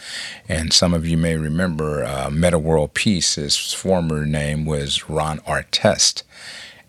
And 0.48 0.72
some 0.72 0.94
of 0.94 1.06
you 1.06 1.16
may 1.16 1.36
remember 1.36 2.04
uh, 2.04 2.30
Metta 2.30 2.58
World 2.58 2.94
Peace, 2.94 3.34
his 3.34 3.72
former 3.72 4.24
name 4.24 4.64
was 4.64 5.08
Ron 5.08 5.38
Artest 5.40 6.22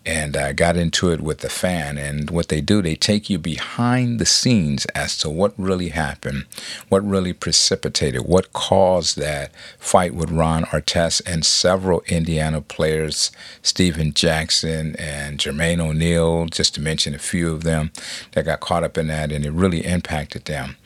and 0.06 0.36
I 0.36 0.52
got 0.52 0.76
into 0.76 1.10
it 1.10 1.20
with 1.20 1.38
the 1.38 1.48
fan. 1.48 1.96
And 1.96 2.30
what 2.30 2.48
they 2.48 2.60
do, 2.60 2.82
they 2.82 2.94
take 2.94 3.30
you 3.30 3.38
behind 3.38 4.18
the 4.18 4.26
scenes 4.26 4.84
as 4.86 5.16
to 5.18 5.30
what 5.30 5.54
really 5.56 5.90
happened, 5.90 6.44
what 6.88 7.06
really 7.08 7.32
precipitated, 7.32 8.22
what 8.22 8.52
caused 8.52 9.16
that 9.18 9.52
fight 9.78 10.14
with 10.14 10.30
Ron 10.30 10.64
Artest 10.64 11.22
and 11.26 11.44
several 11.44 12.02
Indiana 12.06 12.60
players, 12.60 13.30
Stephen 13.62 14.12
Jackson 14.12 14.94
and 14.96 15.38
Jermaine 15.38 15.80
O'Neal, 15.80 16.46
just 16.46 16.74
to 16.74 16.80
mention 16.80 17.14
a 17.14 17.18
few 17.18 17.52
of 17.52 17.64
them 17.64 17.90
that 18.32 18.44
got 18.44 18.60
caught 18.60 18.84
up 18.84 18.98
in 18.98 19.06
that, 19.08 19.32
and 19.32 19.44
it 19.44 19.52
really 19.52 19.84
impacted 19.86 20.44
them. 20.44 20.76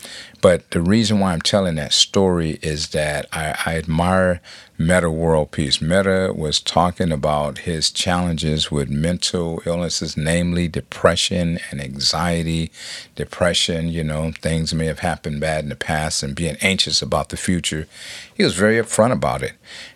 But 0.40 0.70
the 0.70 0.80
reason 0.80 1.18
why 1.18 1.32
I'm 1.32 1.42
telling 1.42 1.74
that 1.76 1.92
story 1.92 2.58
is 2.62 2.90
that 2.90 3.26
I, 3.32 3.56
I 3.66 3.76
admire 3.76 4.40
Metta 4.80 5.10
World 5.10 5.50
Peace. 5.50 5.80
Meta 5.80 6.32
was 6.32 6.60
talking 6.60 7.10
about 7.10 7.58
his 7.58 7.90
challenges 7.90 8.70
with 8.70 8.88
mental 8.88 9.60
illnesses, 9.66 10.16
namely 10.16 10.68
depression 10.68 11.58
and 11.72 11.80
anxiety. 11.80 12.70
Depression, 13.16 13.88
you 13.88 14.04
know, 14.04 14.30
things 14.40 14.72
may 14.72 14.86
have 14.86 15.00
happened 15.00 15.40
bad 15.40 15.64
in 15.64 15.68
the 15.68 15.74
past 15.74 16.22
and 16.22 16.36
being 16.36 16.56
anxious 16.60 17.02
about 17.02 17.30
the 17.30 17.36
future. 17.36 17.88
He 18.32 18.44
was 18.44 18.54
very 18.54 18.76
upfront 18.76 19.10
about 19.10 19.42
it. 19.42 19.54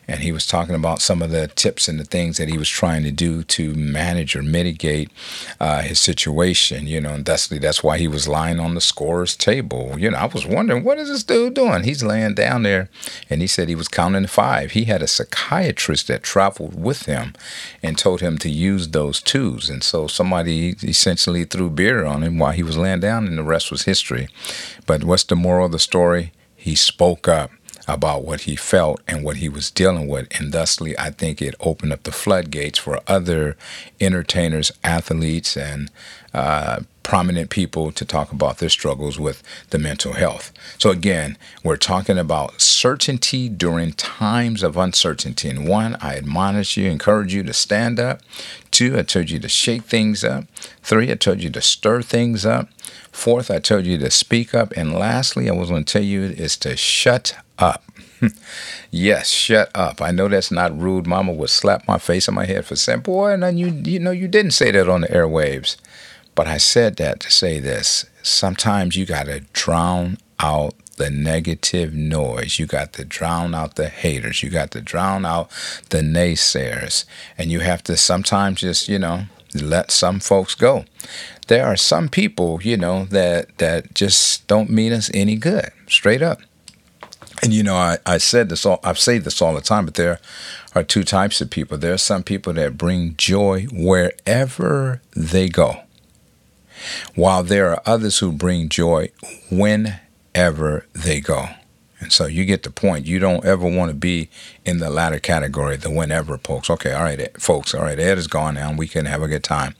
And 0.09 0.21
he 0.21 0.33
was 0.33 0.47
talking 0.47 0.75
about 0.75 1.01
some 1.01 1.23
of 1.23 1.31
the 1.31 1.49
tips 1.49 1.89
and 1.89 1.99
the 1.99 2.05
things 2.05 2.37
that 2.37 2.49
he 2.49 2.59
was 2.59 2.69
trying 2.69 3.05
to 3.05 3.11
do 3.11 3.43
to 3.45 3.75
manage 3.75 4.35
or 4.35 4.43
mitigate 4.43 5.11
uh, 5.61 5.83
his 5.83 6.01
situation, 6.01 6.87
you 6.87 7.01
know, 7.01 7.15
and 7.15 7.25
thusly 7.25 7.59
that's 7.59 7.83
why 7.83 7.99
he 7.99 8.09
was 8.09 8.27
lying 8.27 8.59
on 8.59 8.75
the 8.75 8.81
scorer's 8.81 9.37
table. 9.37 9.95
You 9.99 10.11
know, 10.11 10.19
I 10.19 10.27
was 10.27 10.47
wondering, 10.47 10.85
what 10.85 10.99
is 10.99 11.09
this 11.09 11.23
dude 11.23 11.55
doing? 11.55 11.85
He's 11.85 12.03
laying 12.03 12.35
down 12.35 12.65
there 12.65 12.89
and 13.31 13.41
he 13.41 13.47
said 13.47 13.69
he 13.69 13.75
was 13.75 13.89
counting 13.89 14.27
five. 14.27 14.73
He 14.73 14.85
had 14.85 15.03
a 15.03 15.07
psychiatrist 15.07 16.09
that 16.09 16.23
traveled 16.23 16.81
with 16.81 17.07
him 17.07 17.35
and 17.83 17.97
told 17.97 18.21
him 18.21 18.39
to 18.39 18.51
use 18.51 18.89
those 18.89 19.21
twos. 19.21 19.71
And 19.71 19.83
so 19.83 20.07
somebody 20.07 20.75
essentially 20.83 21.45
threw 21.45 21.71
beer 21.71 22.05
on 22.05 22.23
him 22.23 22.39
while 22.39 22.53
he 22.53 22.63
was 22.63 22.77
laying 22.77 23.01
down, 23.01 23.27
and 23.27 23.39
the 23.39 23.43
rest 23.43 23.71
was 23.71 23.83
history. 23.83 24.29
But 24.87 25.05
what's 25.05 25.25
the 25.25 25.37
moral 25.37 25.67
of 25.67 25.73
the 25.73 25.79
story? 25.79 26.33
He 26.57 26.75
spoke 26.75 27.29
up 27.29 27.51
about 27.89 28.25
what 28.25 28.43
he 28.43 28.57
felt 28.57 29.01
and 29.09 29.25
what 29.25 29.37
he 29.37 29.49
was 29.49 29.71
dealing 29.71 30.09
with. 30.09 30.29
And 30.39 30.53
thusly, 30.53 30.99
I 30.99 31.11
think 31.11 31.43
it 31.43 31.55
opened 31.61 31.93
up 31.93 32.05
the 32.05 32.13
floodgates 32.13 32.79
for 32.79 33.01
other 33.07 33.57
entertainers, 34.01 34.73
athletes, 34.85 35.57
and 35.57 35.91
uh, 36.33 36.81
prominent 37.03 37.51
people 37.51 37.93
to 37.93 38.05
talk 38.05 38.33
about 38.33 38.59
their 38.59 38.69
struggles 38.69 39.19
with 39.19 39.43
the 39.71 39.79
mental 39.79 40.15
health. 40.15 40.53
So, 40.79 40.91
again, 40.91 41.37
we're 41.63 41.77
talking 41.77 42.19
about 42.19 42.61
certainty 42.61 43.49
during 43.49 43.93
times 43.93 44.63
of 44.63 44.77
uncertainty. 44.77 45.49
And 45.49 45.69
one, 45.69 45.97
I 46.01 46.17
admonish 46.17 46.77
you, 46.77 46.91
encourage 46.91 47.35
you 47.35 47.43
to 47.43 47.53
stand 47.53 48.01
up. 48.01 48.21
Two, 48.71 48.99
I 48.99 49.03
told 49.03 49.31
you 49.31 49.39
to 49.41 49.49
shake 49.49 49.83
things 49.83 50.25
up. 50.25 50.45
Three, 50.83 51.11
I 51.11 51.15
told 51.17 51.43
you 51.43 51.51
to 51.51 51.61
stir 51.61 52.03
things 52.03 52.47
up. 52.47 52.69
Fourth, 53.11 53.51
I 53.51 53.59
told 53.59 53.87
you 53.87 53.99
to 53.99 54.11
speak 54.11 54.55
up. 54.55 54.73
And 54.77 54.93
lastly, 54.95 55.49
I 55.49 55.53
was 55.53 55.71
going 55.71 55.85
to 55.85 55.93
tell 55.93 56.03
you 56.03 56.23
is 56.23 56.57
to 56.59 56.77
shut 56.77 57.37
up. 57.59 57.85
yes, 58.91 59.29
shut 59.29 59.71
up. 59.75 60.01
I 60.01 60.11
know 60.11 60.29
that's 60.29 60.51
not 60.51 60.79
rude. 60.79 61.07
Mama 61.07 61.33
would 61.33 61.51
slap 61.51 61.87
my 61.89 61.99
face 61.99 62.29
on 62.29 62.35
my 62.35 62.47
head 62.47 62.65
for 62.65 62.77
saying, 62.77 63.01
"Boy, 63.01 63.33
and 63.33 63.59
you 63.59 63.69
you 63.69 63.99
know 63.99 64.11
you 64.11 64.29
didn't 64.29 64.53
say 64.53 64.71
that 64.71 64.89
on 64.89 65.03
the 65.03 65.09
airwaves." 65.09 65.77
But 66.35 66.47
I 66.47 66.57
said 66.57 66.97
that 66.97 67.21
to 67.21 67.31
say 67.31 67.61
this. 67.61 68.07
Sometimes 68.23 68.97
you 68.97 69.05
got 69.05 69.27
to 69.27 69.41
drown 69.53 70.19
out 70.39 70.75
the 70.97 71.11
negative 71.11 71.95
noise. 71.95 72.59
You 72.59 72.67
got 72.67 72.93
to 72.95 73.05
drown 73.05 73.55
out 73.55 73.77
the 73.77 73.89
haters. 73.89 74.43
You 74.43 74.51
got 74.51 74.71
to 74.73 74.81
drown 74.81 75.27
out 75.27 75.51
the 75.91 76.01
naysayers. 76.01 77.05
And 77.37 77.51
you 77.51 77.61
have 77.61 77.83
to 77.85 77.97
sometimes 77.97 78.61
just, 78.61 78.89
you 78.89 78.99
know, 78.99 79.25
let 79.55 79.91
some 79.91 80.21
folks 80.21 80.55
go. 80.55 80.85
There 81.49 81.67
are 81.67 81.77
some 81.77 82.09
people, 82.09 82.61
you 82.63 82.77
know, 82.77 83.05
that 83.07 83.59
that 83.59 83.95
just 83.95 84.47
don't 84.47 84.71
mean 84.71 84.93
us 84.93 85.11
any 85.13 85.37
good. 85.37 85.71
Straight 85.89 86.23
up. 86.23 86.41
And 87.43 87.53
you 87.53 87.63
know, 87.65 87.75
I, 87.75 87.99
I 88.07 88.19
said 88.19 88.49
this 88.49 88.65
all 88.65 88.81
I've 88.85 88.99
said 88.99 89.25
this 89.25 89.43
all 89.43 89.55
the 89.55 89.61
time, 89.61 89.85
but 89.85 89.95
there 89.95 90.21
are 90.75 90.85
two 90.85 91.03
types 91.03 91.41
of 91.41 91.51
people. 91.51 91.77
There 91.77 91.93
are 91.93 91.99
some 91.99 92.23
people 92.23 92.53
that 92.55 92.79
bring 92.79 93.15
joy 93.17 93.67
wherever 93.73 95.03
they 95.17 95.49
go. 95.49 95.83
While 97.15 97.43
there 97.43 97.71
are 97.71 97.83
others 97.85 98.19
who 98.19 98.33
bring 98.33 98.69
joy 98.69 99.11
whenever 99.51 100.87
they 100.93 101.21
go. 101.21 101.49
And 102.03 102.13
so 102.13 102.27
you 102.27 102.45
get 102.45 102.65
the 102.65 102.71
point. 102.71 103.07
You 103.07 103.21
don't 103.21 103.45
ever 103.45 103.65
want 103.69 103.91
to 103.91 103.97
be 103.97 104.29
in 104.65 104.79
the 104.79 104.91
latter 104.91 105.21
category, 105.21 105.77
the 105.77 105.91
whenever 105.91 106.37
folks. 106.39 106.69
Okay, 106.69 106.93
all 106.93 107.05
right, 107.05 107.41
folks, 107.41 107.75
all 107.75 107.83
right, 107.83 107.99
Ed 107.99 108.19
is 108.19 108.27
gone 108.27 108.55
now. 108.55 108.75
We 108.75 108.89
can 108.89 109.07
have 109.07 109.23
a 109.23 109.29
good 109.29 109.45
time. 109.45 109.77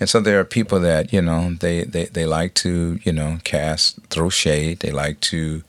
And 0.00 0.08
so 0.08 0.20
there 0.20 0.40
are 0.40 0.44
people 0.44 0.80
that, 0.80 1.12
you 1.12 1.22
know, 1.22 1.54
they, 1.54 1.84
they, 1.84 2.06
they 2.06 2.26
like 2.26 2.54
to, 2.54 2.98
you 3.04 3.12
know, 3.12 3.38
cast, 3.44 4.00
throw 4.10 4.28
shade. 4.28 4.80
They 4.80 4.90
like 4.90 5.20
to, 5.20 5.62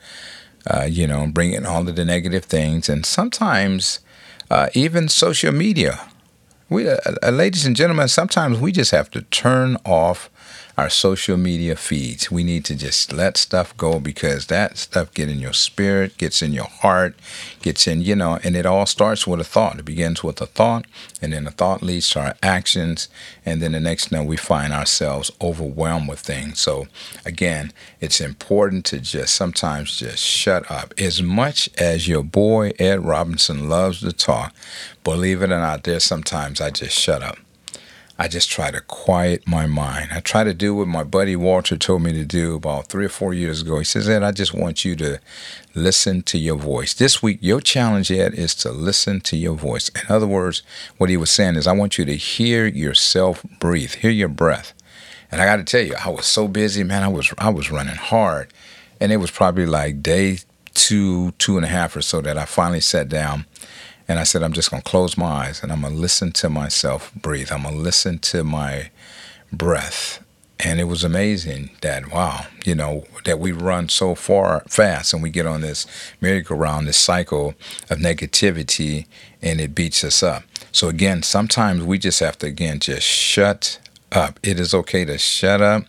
uh, 0.65 0.87
you 0.89 1.05
know, 1.05 1.27
bring 1.27 1.53
in 1.53 1.65
all 1.65 1.87
of 1.87 1.95
the 1.95 2.05
negative 2.05 2.45
things. 2.45 2.89
And 2.89 3.05
sometimes 3.05 3.99
uh, 4.49 4.69
even 4.73 5.09
social 5.09 5.51
media. 5.51 5.99
We, 6.69 6.89
uh, 6.89 6.97
uh 7.21 7.29
ladies 7.29 7.67
and 7.67 7.75
gentlemen, 7.75 8.07
sometimes 8.07 8.59
we 8.59 8.71
just 8.71 8.91
have 8.91 9.11
to 9.11 9.21
turn 9.23 9.77
off 9.85 10.31
our 10.77 10.89
social 10.89 11.37
media 11.37 11.75
feeds. 11.75 12.31
We 12.31 12.43
need 12.43 12.65
to 12.65 12.75
just 12.75 13.13
let 13.13 13.37
stuff 13.37 13.75
go 13.77 13.99
because 13.99 14.47
that 14.47 14.77
stuff 14.77 15.13
get 15.13 15.29
in 15.29 15.39
your 15.39 15.53
spirit, 15.53 16.17
gets 16.17 16.41
in 16.41 16.53
your 16.53 16.65
heart, 16.65 17.15
gets 17.61 17.87
in, 17.87 18.01
you 18.01 18.15
know, 18.15 18.39
and 18.43 18.55
it 18.55 18.65
all 18.65 18.85
starts 18.85 19.27
with 19.27 19.39
a 19.39 19.43
thought. 19.43 19.79
It 19.79 19.85
begins 19.85 20.23
with 20.23 20.41
a 20.41 20.47
thought, 20.47 20.85
and 21.21 21.33
then 21.33 21.43
the 21.43 21.51
thought 21.51 21.83
leads 21.83 22.09
to 22.11 22.21
our 22.21 22.35
actions, 22.41 23.07
and 23.45 23.61
then 23.61 23.73
the 23.73 23.79
next 23.79 24.09
thing 24.09 24.25
we 24.25 24.37
find 24.37 24.73
ourselves 24.73 25.31
overwhelmed 25.41 26.09
with 26.09 26.19
things. 26.19 26.59
So 26.59 26.87
again, 27.25 27.71
it's 28.01 28.19
important 28.19 28.85
to 28.85 28.99
just 28.99 29.35
sometimes 29.35 29.97
just 29.97 30.23
shut 30.23 30.69
up. 30.71 30.93
As 30.97 31.21
much 31.21 31.69
as 31.77 32.07
your 32.07 32.23
boy 32.23 32.71
Ed 32.79 33.05
Robinson 33.05 33.69
loves 33.69 33.99
to 33.99 34.11
talk, 34.11 34.53
believe 35.03 35.41
it 35.43 35.51
or 35.51 35.59
not, 35.59 35.83
there's 35.83 36.03
sometimes 36.03 36.59
I 36.59 36.71
just 36.71 36.97
shut 36.97 37.21
up. 37.21 37.37
I 38.17 38.27
just 38.27 38.51
try 38.51 38.69
to 38.69 38.79
quiet 38.79 39.47
my 39.47 39.65
mind. 39.65 40.09
I 40.13 40.19
try 40.19 40.43
to 40.43 40.53
do 40.53 40.75
what 40.75 40.87
my 40.87 41.03
buddy 41.03 41.35
Walter 41.35 41.75
told 41.75 42.03
me 42.03 42.13
to 42.13 42.23
do 42.23 42.55
about 42.55 42.87
three 42.87 43.05
or 43.05 43.09
four 43.09 43.33
years 43.33 43.61
ago. 43.63 43.79
He 43.79 43.83
says, 43.83 44.07
Ed, 44.07 44.21
I 44.21 44.31
just 44.31 44.53
want 44.53 44.85
you 44.85 44.95
to 44.97 45.19
listen 45.73 46.21
to 46.23 46.37
your 46.37 46.57
voice. 46.57 46.93
This 46.93 47.23
week, 47.23 47.39
your 47.41 47.59
challenge, 47.59 48.11
Ed, 48.11 48.35
is 48.35 48.53
to 48.55 48.71
listen 48.71 49.19
to 49.21 49.35
your 49.35 49.55
voice. 49.55 49.89
In 49.89 50.13
other 50.13 50.27
words, 50.27 50.61
what 50.97 51.09
he 51.09 51.17
was 51.17 51.31
saying 51.31 51.55
is, 51.55 51.65
I 51.65 51.71
want 51.71 51.97
you 51.97 52.05
to 52.05 52.15
hear 52.15 52.67
yourself 52.67 53.43
breathe, 53.59 53.93
hear 53.95 54.11
your 54.11 54.29
breath. 54.29 54.73
And 55.31 55.41
I 55.41 55.45
got 55.45 55.55
to 55.55 55.63
tell 55.63 55.81
you, 55.81 55.95
I 55.99 56.09
was 56.09 56.27
so 56.27 56.47
busy, 56.47 56.83
man. 56.83 57.01
I 57.01 57.07
was 57.07 57.33
I 57.39 57.49
was 57.49 57.71
running 57.71 57.95
hard, 57.95 58.53
and 58.99 59.11
it 59.11 59.17
was 59.17 59.31
probably 59.31 59.65
like 59.65 60.03
day 60.03 60.37
two, 60.75 61.31
two 61.33 61.55
and 61.55 61.65
a 61.65 61.69
half 61.69 61.95
or 61.95 62.03
so 62.03 62.21
that 62.21 62.37
I 62.37 62.45
finally 62.45 62.81
sat 62.81 63.09
down 63.09 63.45
and 64.07 64.19
I 64.19 64.23
said, 64.23 64.43
I'm 64.43 64.53
just 64.53 64.71
going 64.71 64.83
to 64.83 64.89
close 64.89 65.17
my 65.17 65.47
eyes 65.47 65.63
and 65.63 65.71
I'm 65.71 65.81
going 65.81 65.93
to 65.93 65.99
listen 65.99 66.31
to 66.33 66.49
myself 66.49 67.13
breathe. 67.13 67.51
I'm 67.51 67.63
going 67.63 67.75
to 67.75 67.81
listen 67.81 68.19
to 68.19 68.43
my 68.43 68.89
breath. 69.51 70.19
And 70.59 70.79
it 70.79 70.85
was 70.85 71.03
amazing 71.03 71.71
that, 71.81 72.11
wow, 72.13 72.45
you 72.63 72.75
know, 72.75 73.05
that 73.25 73.39
we 73.39 73.51
run 73.51 73.89
so 73.89 74.15
far 74.15 74.63
fast 74.69 75.13
and 75.13 75.21
we 75.21 75.29
get 75.29 75.45
on 75.45 75.61
this 75.61 75.85
merry-go-round, 76.21 76.87
this 76.87 76.97
cycle 76.97 77.55
of 77.89 77.97
negativity, 77.97 79.07
and 79.41 79.59
it 79.59 79.75
beats 79.75 80.03
us 80.03 80.23
up. 80.23 80.43
So, 80.71 80.87
again, 80.87 81.23
sometimes 81.23 81.83
we 81.83 81.97
just 81.97 82.19
have 82.21 82.37
to, 82.39 82.47
again, 82.47 82.79
just 82.79 83.05
shut 83.05 83.79
up. 84.15 84.39
It 84.43 84.59
is 84.59 84.73
okay 84.73 85.05
to 85.05 85.17
shut 85.17 85.61
up. 85.61 85.83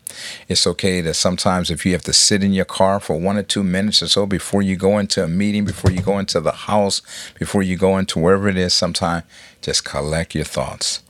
It's 0.49 0.67
okay 0.67 1.03
to 1.03 1.15
sometimes, 1.15 1.71
if 1.71 1.85
you 1.85 1.93
have 1.93 2.03
to 2.03 2.13
sit 2.13 2.43
in 2.43 2.53
your 2.53 2.65
car 2.65 3.01
for 3.01 3.19
one 3.19 3.37
or 3.37 3.43
two 3.43 3.63
minutes 3.63 4.03
or 4.03 4.09
so 4.09 4.27
before 4.27 4.63
you 4.63 4.77
go 4.77 4.99
into 4.99 5.23
a 5.23 5.29
meeting, 5.29 5.65
before 5.65 5.91
you 5.91 6.01
go 6.01 6.19
into 6.19 6.41
the 6.41 6.53
house, 6.53 7.03
before 7.39 7.63
you 7.63 7.77
go 7.77 7.99
into 7.99 8.19
wherever 8.19 8.49
it 8.49 8.57
is, 8.57 8.75
sometime 8.75 9.23
just 9.63 9.85
collect 9.85 10.35
your 10.35 10.45
thoughts. 10.45 11.03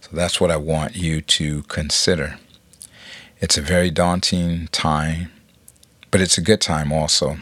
So 0.00 0.10
that's 0.12 0.40
what 0.40 0.50
I 0.50 0.56
want 0.56 0.96
you 0.96 1.20
to 1.20 1.62
consider. 1.64 2.38
It's 3.40 3.58
a 3.58 3.62
very 3.62 3.90
daunting 3.90 4.68
time, 4.68 5.32
but 6.10 6.20
it's 6.20 6.38
a 6.38 6.42
good 6.42 6.60
time 6.60 6.92
also. 6.92 7.38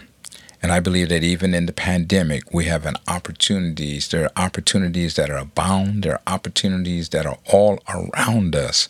And 0.62 0.72
I 0.72 0.80
believe 0.80 1.08
that 1.08 1.24
even 1.24 1.54
in 1.54 1.66
the 1.66 1.72
pandemic, 1.72 2.52
we 2.52 2.66
have 2.66 2.84
an 2.84 2.96
opportunities. 3.08 4.08
There 4.08 4.24
are 4.24 4.44
opportunities 4.44 5.14
that 5.14 5.30
are 5.30 5.38
abound. 5.38 6.02
There 6.02 6.14
are 6.14 6.22
opportunities 6.26 7.08
that 7.10 7.24
are 7.24 7.38
all 7.46 7.78
around 7.88 8.54
us. 8.54 8.88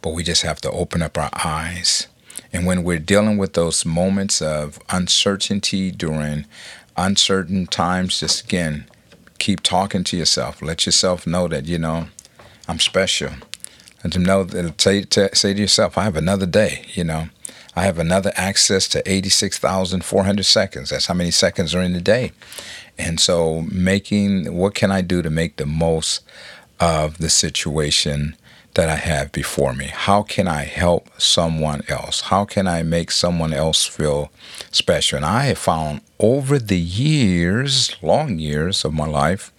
But 0.00 0.14
we 0.14 0.22
just 0.22 0.42
have 0.42 0.60
to 0.60 0.70
open 0.70 1.02
up 1.02 1.18
our 1.18 1.30
eyes. 1.44 2.06
And 2.52 2.66
when 2.66 2.84
we're 2.84 2.98
dealing 2.98 3.38
with 3.38 3.54
those 3.54 3.84
moments 3.84 4.40
of 4.40 4.78
uncertainty 4.90 5.90
during 5.90 6.44
uncertain 6.96 7.66
times, 7.66 8.20
just 8.20 8.44
again, 8.44 8.84
keep 9.38 9.60
talking 9.60 10.04
to 10.04 10.16
yourself. 10.16 10.62
Let 10.62 10.86
yourself 10.86 11.26
know 11.26 11.48
that, 11.48 11.66
you 11.66 11.78
know, 11.78 12.08
I'm 12.68 12.78
special. 12.78 13.30
And 14.02 14.12
to 14.12 14.18
know 14.18 14.44
that, 14.44 14.80
say 14.80 15.02
to, 15.02 15.34
say 15.34 15.54
to 15.54 15.60
yourself, 15.60 15.96
I 15.96 16.04
have 16.04 16.16
another 16.16 16.46
day, 16.46 16.84
you 16.94 17.04
know. 17.04 17.28
I 17.74 17.84
have 17.84 17.98
another 17.98 18.32
access 18.36 18.86
to 18.88 19.10
86,400 19.10 20.44
seconds. 20.44 20.90
That's 20.90 21.06
how 21.06 21.14
many 21.14 21.30
seconds 21.30 21.74
are 21.74 21.82
in 21.82 21.94
the 21.94 22.00
day. 22.00 22.32
And 22.98 23.18
so, 23.18 23.62
making 23.72 24.54
what 24.54 24.74
can 24.74 24.90
I 24.90 25.00
do 25.00 25.22
to 25.22 25.30
make 25.30 25.56
the 25.56 25.66
most 25.66 26.20
of 26.78 27.18
the 27.18 27.30
situation 27.30 28.36
that 28.74 28.88
I 28.88 28.96
have 28.96 29.32
before 29.32 29.72
me? 29.72 29.86
How 29.86 30.22
can 30.22 30.48
I 30.48 30.64
help 30.64 31.08
someone 31.18 31.82
else? 31.88 32.22
How 32.22 32.44
can 32.44 32.66
I 32.66 32.82
make 32.82 33.10
someone 33.10 33.54
else 33.54 33.86
feel 33.86 34.30
special? 34.70 35.16
And 35.16 35.26
I 35.26 35.44
have 35.44 35.58
found 35.58 36.02
over 36.18 36.58
the 36.58 36.78
years, 36.78 37.96
long 38.02 38.38
years 38.38 38.84
of 38.84 38.92
my 38.92 39.06
life, 39.06 39.52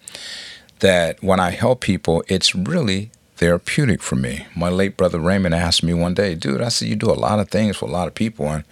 that 0.79 1.21
when 1.23 1.39
I 1.39 1.51
help 1.51 1.81
people, 1.81 2.23
it's 2.27 2.53
really 2.53 3.09
therapeutic 3.35 4.01
for 4.01 4.15
me. 4.15 4.47
My 4.55 4.69
late 4.69 4.97
brother 4.97 5.19
Raymond 5.19 5.55
asked 5.55 5.83
me 5.83 5.93
one 5.93 6.13
day, 6.13 6.35
dude, 6.35 6.61
I 6.61 6.69
said, 6.69 6.87
you 6.87 6.95
do 6.95 7.11
a 7.11 7.13
lot 7.13 7.39
of 7.39 7.49
things 7.49 7.77
for 7.77 7.85
a 7.85 7.91
lot 7.91 8.07
of 8.07 8.15
people, 8.15 8.47
and 8.47 8.63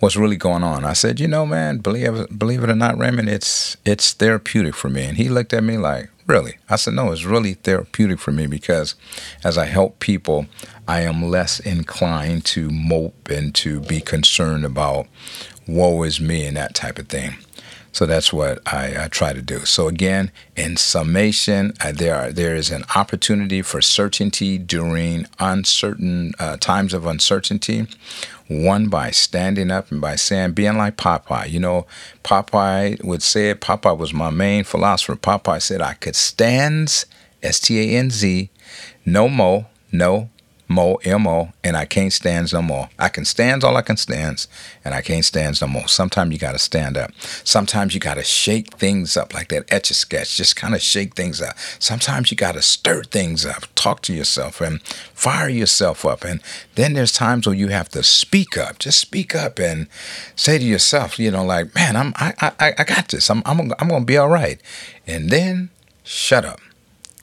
what's 0.00 0.16
really 0.16 0.36
going 0.36 0.62
on? 0.62 0.84
I 0.84 0.94
said, 0.94 1.20
you 1.20 1.28
know, 1.28 1.46
man, 1.46 1.78
believe 1.78 2.14
it, 2.14 2.38
believe 2.38 2.64
it 2.64 2.70
or 2.70 2.74
not, 2.74 2.98
Raymond, 2.98 3.28
it's 3.28 3.76
it's 3.84 4.12
therapeutic 4.12 4.74
for 4.74 4.88
me. 4.88 5.04
And 5.04 5.16
he 5.16 5.28
looked 5.28 5.52
at 5.52 5.64
me 5.64 5.76
like, 5.76 6.10
really? 6.26 6.58
I 6.68 6.76
said, 6.76 6.94
no, 6.94 7.12
it's 7.12 7.24
really 7.24 7.54
therapeutic 7.54 8.18
for 8.18 8.32
me 8.32 8.46
because 8.46 8.94
as 9.44 9.58
I 9.58 9.66
help 9.66 9.98
people, 10.00 10.46
I 10.88 11.02
am 11.02 11.22
less 11.22 11.60
inclined 11.60 12.44
to 12.46 12.70
mope 12.70 13.28
and 13.28 13.54
to 13.56 13.80
be 13.80 14.00
concerned 14.00 14.64
about 14.64 15.06
woe 15.66 16.02
is 16.02 16.20
me 16.20 16.46
and 16.46 16.56
that 16.56 16.74
type 16.74 16.98
of 16.98 17.08
thing. 17.08 17.36
So 17.92 18.06
that's 18.06 18.32
what 18.32 18.60
I, 18.72 19.04
I, 19.04 19.08
try 19.08 19.32
to 19.32 19.42
do. 19.42 19.64
So 19.64 19.88
again, 19.88 20.30
in 20.56 20.76
summation, 20.76 21.72
uh, 21.80 21.92
there 21.92 22.14
are, 22.14 22.32
there 22.32 22.54
is 22.54 22.70
an 22.70 22.84
opportunity 22.94 23.62
for 23.62 23.82
certainty 23.82 24.58
during 24.58 25.26
uncertain 25.40 26.32
uh, 26.38 26.56
times 26.56 26.94
of 26.94 27.06
uncertainty. 27.06 27.88
One 28.46 28.88
by 28.88 29.10
standing 29.10 29.70
up 29.70 29.90
and 29.90 30.00
by 30.00 30.16
saying, 30.16 30.52
being 30.52 30.76
like 30.76 30.96
Popeye. 30.96 31.50
You 31.50 31.60
know, 31.60 31.86
Popeye 32.22 33.02
would 33.04 33.22
say 33.22 33.50
it. 33.50 33.60
Popeye 33.60 33.96
was 33.96 34.12
my 34.12 34.30
main 34.30 34.64
philosopher. 34.64 35.16
Popeye 35.16 35.62
said 35.62 35.80
I 35.80 35.94
could 35.94 36.16
stands, 36.16 37.06
S 37.42 37.60
T 37.60 37.80
A 37.80 37.98
N 37.98 38.10
Z, 38.10 38.50
no 39.04 39.28
mo, 39.28 39.66
no 39.92 40.30
mo 40.70 40.98
mo 41.18 41.52
and 41.64 41.76
i 41.76 41.84
can't 41.84 42.12
stand 42.12 42.52
no 42.52 42.62
more. 42.62 42.88
I 42.98 43.08
can 43.08 43.24
stand 43.24 43.64
all 43.64 43.76
i 43.76 43.82
can 43.82 43.96
stand 43.96 44.46
and 44.84 44.94
i 44.94 45.02
can't 45.02 45.24
stand 45.24 45.60
no 45.60 45.66
more. 45.66 45.88
Sometimes 45.88 46.32
you 46.32 46.38
got 46.38 46.52
to 46.52 46.58
stand 46.58 46.96
up. 46.96 47.10
Sometimes 47.44 47.92
you 47.92 48.00
got 48.00 48.14
to 48.14 48.22
shake 48.22 48.76
things 48.76 49.16
up 49.16 49.34
like 49.34 49.48
that 49.48 49.70
etch 49.72 49.90
a 49.90 49.94
sketch. 49.94 50.36
Just 50.36 50.54
kind 50.54 50.74
of 50.74 50.80
shake 50.80 51.14
things 51.14 51.42
up. 51.42 51.58
Sometimes 51.80 52.30
you 52.30 52.36
got 52.36 52.52
to 52.52 52.62
stir 52.62 53.02
things 53.02 53.44
up. 53.44 53.64
Talk 53.74 54.00
to 54.02 54.14
yourself 54.14 54.60
and 54.60 54.80
fire 54.82 55.48
yourself 55.48 56.06
up. 56.06 56.22
And 56.24 56.40
then 56.76 56.92
there's 56.92 57.12
times 57.12 57.46
where 57.46 57.56
you 57.56 57.68
have 57.68 57.88
to 57.90 58.04
speak 58.04 58.56
up. 58.56 58.78
Just 58.78 59.00
speak 59.00 59.34
up 59.34 59.58
and 59.58 59.88
say 60.36 60.56
to 60.58 60.64
yourself 60.64 61.18
you 61.18 61.30
know 61.30 61.44
like 61.44 61.74
man 61.74 61.96
i'm 61.96 62.12
i 62.16 62.32
i, 62.60 62.72
I 62.78 62.84
got 62.84 63.08
this. 63.08 63.28
I'm 63.28 63.42
i'm, 63.44 63.72
I'm 63.78 63.88
gonna 63.88 64.04
be 64.04 64.16
all 64.16 64.28
right. 64.28 64.60
And 65.06 65.30
then 65.30 65.70
shut 66.04 66.44
up 66.44 66.60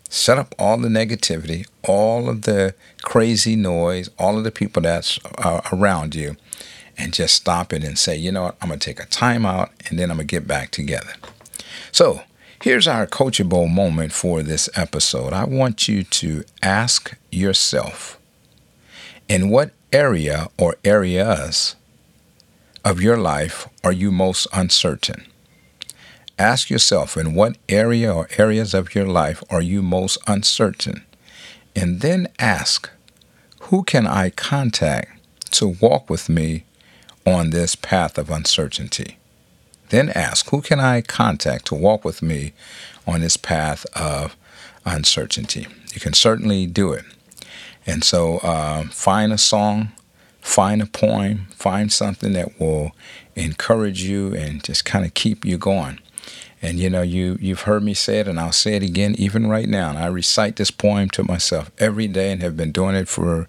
Shut 0.10 0.38
up 0.38 0.56
all 0.58 0.78
the 0.78 0.88
negativity, 0.88 1.68
all 1.84 2.30
of 2.30 2.44
the 2.44 2.74
crazy 3.04 3.56
noise, 3.56 4.10
all 4.18 4.38
of 4.38 4.44
the 4.44 4.52
people 4.52 4.82
that's 4.82 5.20
uh, 5.38 5.62
around 5.72 6.16
you, 6.16 6.38
and 6.98 7.14
just 7.14 7.36
stop 7.36 7.74
it 7.74 7.84
and 7.84 7.98
say, 7.98 8.16
you 8.16 8.32
know 8.32 8.44
what, 8.44 8.58
I'm 8.62 8.70
going 8.70 8.80
to 8.80 8.86
take 8.86 9.00
a 9.00 9.06
time 9.06 9.46
out 9.46 9.72
and 9.90 10.00
then 10.00 10.10
I'm 10.10 10.18
going 10.18 10.28
to 10.28 10.36
get 10.36 10.48
back 10.48 10.72
together. 10.72 11.14
So, 11.92 12.22
here's 12.62 12.88
our 12.88 13.06
coachable 13.06 13.72
moment 13.72 14.14
for 14.14 14.42
this 14.44 14.70
episode. 14.76 15.34
I 15.34 15.44
want 15.44 15.88
you 15.88 16.04
to 16.04 16.44
ask 16.64 17.16
yourself 17.32 18.18
in 19.28 19.50
what 19.50 19.72
area 19.92 20.48
or 20.58 20.76
areas 20.84 21.76
of 22.84 23.02
your 23.02 23.18
life 23.18 23.68
are 23.84 23.92
you 23.92 24.12
most 24.12 24.48
uncertain? 24.54 25.26
Ask 26.40 26.70
yourself 26.70 27.18
in 27.18 27.34
what 27.34 27.58
area 27.68 28.14
or 28.14 28.28
areas 28.38 28.76
of 28.76 28.94
your 28.94 29.08
life 29.08 29.44
are 29.50 29.62
you 29.62 29.82
most 29.82 30.20
uncertain? 30.28 31.04
And 31.76 32.02
then 32.02 32.28
ask, 32.38 32.92
who 33.62 33.84
can 33.84 34.06
I 34.06 34.30
contact 34.30 35.52
to 35.54 35.68
walk 35.68 36.12
with 36.12 36.30
me 36.30 36.66
on 37.26 37.50
this 37.50 37.76
path 37.76 38.20
of 38.20 38.30
uncertainty? 38.30 39.18
Then 39.90 40.10
ask, 40.10 40.50
who 40.50 40.62
can 40.62 40.80
I 40.80 41.02
contact 41.02 41.66
to 41.68 41.76
walk 41.76 42.06
with 42.06 42.22
me 42.22 42.54
on 43.08 43.22
this 43.22 43.38
path 43.38 43.86
of 43.96 44.36
uncertainty? 44.86 45.66
You 45.94 46.00
can 46.00 46.14
certainly 46.14 46.68
do 46.68 46.94
it. 46.94 47.06
And 47.88 48.04
so 48.04 48.38
uh, 48.40 48.84
find 48.90 49.34
a 49.34 49.38
song, 49.40 49.92
find 50.40 50.84
a 50.84 50.86
poem, 50.86 51.48
find 51.56 51.92
something 51.92 52.34
that 52.34 52.60
will 52.60 52.92
encourage 53.36 54.04
you 54.04 54.36
and 54.36 54.64
just 54.64 54.86
kind 54.86 55.04
of 55.04 55.16
keep 55.16 55.44
you 55.44 55.58
going. 55.58 56.00
And 56.62 56.80
you 56.80 56.90
know, 56.90 57.02
you 57.02 57.38
you've 57.40 57.62
heard 57.62 57.84
me 57.84 57.94
say 57.94 58.20
it, 58.20 58.28
and 58.28 58.40
I'll 58.40 58.52
say 58.52 58.76
it 58.76 58.84
again, 58.84 59.16
even 59.18 59.48
right 59.48 59.70
now. 59.70 59.90
And 59.90 59.98
I 59.98 60.08
recite 60.08 60.56
this 60.56 60.72
poem 60.72 61.10
to 61.12 61.24
myself 61.24 61.72
every 61.78 62.08
day, 62.08 62.32
and 62.32 62.42
have 62.42 62.58
been 62.58 62.72
doing 62.72 62.96
it 62.96 63.08
for 63.08 63.48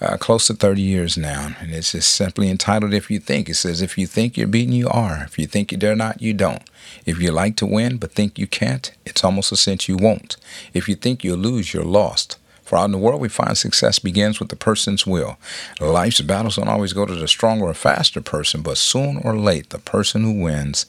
uh, 0.00 0.16
close 0.18 0.46
to 0.46 0.54
30 0.54 0.82
years 0.82 1.16
now. 1.16 1.56
And 1.60 1.72
it's 1.72 1.92
just 1.92 2.12
simply 2.14 2.50
entitled 2.50 2.92
"If 2.92 3.10
You 3.10 3.20
Think." 3.20 3.48
It 3.48 3.54
says, 3.54 3.80
"If 3.80 3.96
you 3.96 4.06
think 4.06 4.36
you're 4.36 4.46
beaten, 4.46 4.74
you 4.74 4.88
are. 4.88 5.24
If 5.24 5.38
you 5.38 5.46
think 5.46 5.72
you 5.72 5.78
dare 5.78 5.96
not, 5.96 6.20
you 6.20 6.34
don't. 6.34 6.62
If 7.06 7.20
you 7.20 7.32
like 7.32 7.56
to 7.56 7.66
win 7.66 7.96
but 7.96 8.12
think 8.12 8.38
you 8.38 8.46
can't, 8.46 8.90
it's 9.06 9.24
almost 9.24 9.52
a 9.52 9.56
cinch 9.56 9.88
you 9.88 9.96
won't. 9.96 10.36
If 10.74 10.88
you 10.88 10.94
think 10.94 11.24
you'll 11.24 11.38
lose, 11.38 11.72
you're 11.72 11.84
lost." 11.84 12.36
For 12.66 12.76
out 12.76 12.86
in 12.86 12.90
the 12.90 12.98
world, 12.98 13.20
we 13.20 13.28
find 13.28 13.56
success 13.56 14.00
begins 14.00 14.40
with 14.40 14.48
the 14.48 14.56
person's 14.56 15.06
will. 15.06 15.38
Life's 15.80 16.20
battles 16.20 16.56
don't 16.56 16.66
always 16.66 16.92
go 16.92 17.06
to 17.06 17.14
the 17.14 17.28
stronger 17.28 17.66
or 17.66 17.74
faster 17.74 18.20
person, 18.20 18.60
but 18.60 18.76
soon 18.76 19.18
or 19.18 19.38
late, 19.38 19.70
the 19.70 19.78
person 19.78 20.24
who 20.24 20.42
wins 20.42 20.84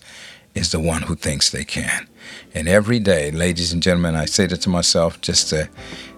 is 0.58 0.72
the 0.72 0.80
one 0.80 1.04
who 1.04 1.16
thinks 1.16 1.50
they 1.50 1.64
can. 1.64 2.08
And 2.54 2.68
every 2.68 3.00
day, 3.00 3.32
ladies 3.32 3.72
and 3.72 3.82
gentlemen, 3.82 4.16
I 4.16 4.26
say 4.26 4.48
that 4.48 4.62
to 4.62 4.70
myself 4.70 5.22
just 5.22 5.50
to 5.50 5.70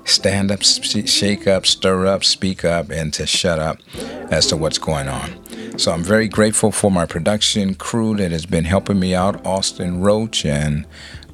stand 0.05 0.51
up, 0.51 0.63
shake 0.63 1.47
up, 1.47 1.65
stir 1.65 2.07
up, 2.07 2.23
speak 2.23 2.65
up, 2.65 2.89
and 2.89 3.13
to 3.13 3.27
shut 3.27 3.59
up 3.59 3.79
as 4.31 4.47
to 4.47 4.57
what's 4.57 4.77
going 4.77 5.07
on. 5.07 5.77
So 5.77 5.91
I'm 5.91 6.03
very 6.03 6.27
grateful 6.27 6.71
for 6.71 6.89
my 6.89 7.05
production 7.05 7.75
crew 7.75 8.15
that 8.17 8.31
has 8.31 8.45
been 8.45 8.65
helping 8.65 8.99
me 8.99 9.13
out 9.13 9.45
Austin 9.45 10.01
Roach 10.01 10.45
and 10.45 10.85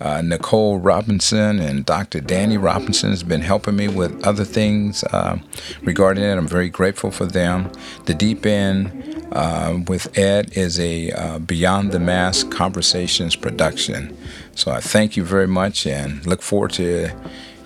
uh, 0.02 0.22
Nicole 0.22 0.80
Robinson 0.80 1.60
and 1.60 1.86
Dr. 1.86 2.20
Danny 2.20 2.58
Robinson 2.58 3.12
has 3.12 3.24
been 3.24 3.42
helping 3.42 3.76
me 3.76 3.88
with 3.88 4.26
other 4.26 4.44
things 4.44 5.04
uh, 5.06 5.38
regarding 5.82 6.24
it. 6.24 6.38
I'm 6.38 6.48
very 6.48 6.70
grateful 6.70 7.12
for 7.12 7.26
them. 7.26 7.72
The 8.06 8.14
Deep 8.14 8.46
End 8.46 9.26
uh, 9.32 9.80
with 9.88 10.18
Ed 10.18 10.56
is 10.58 10.80
a 10.80 11.12
uh, 11.12 11.40
Beyond 11.40 11.92
the 11.92 12.00
Mask 12.00 12.52
Conversations 12.52 13.36
production. 13.36 14.16
So 14.56 14.72
I 14.72 14.80
thank 14.80 15.18
you 15.18 15.24
very 15.24 15.48
much 15.48 15.86
and 15.88 16.26
look 16.26 16.42
forward 16.42 16.72
to 16.74 17.12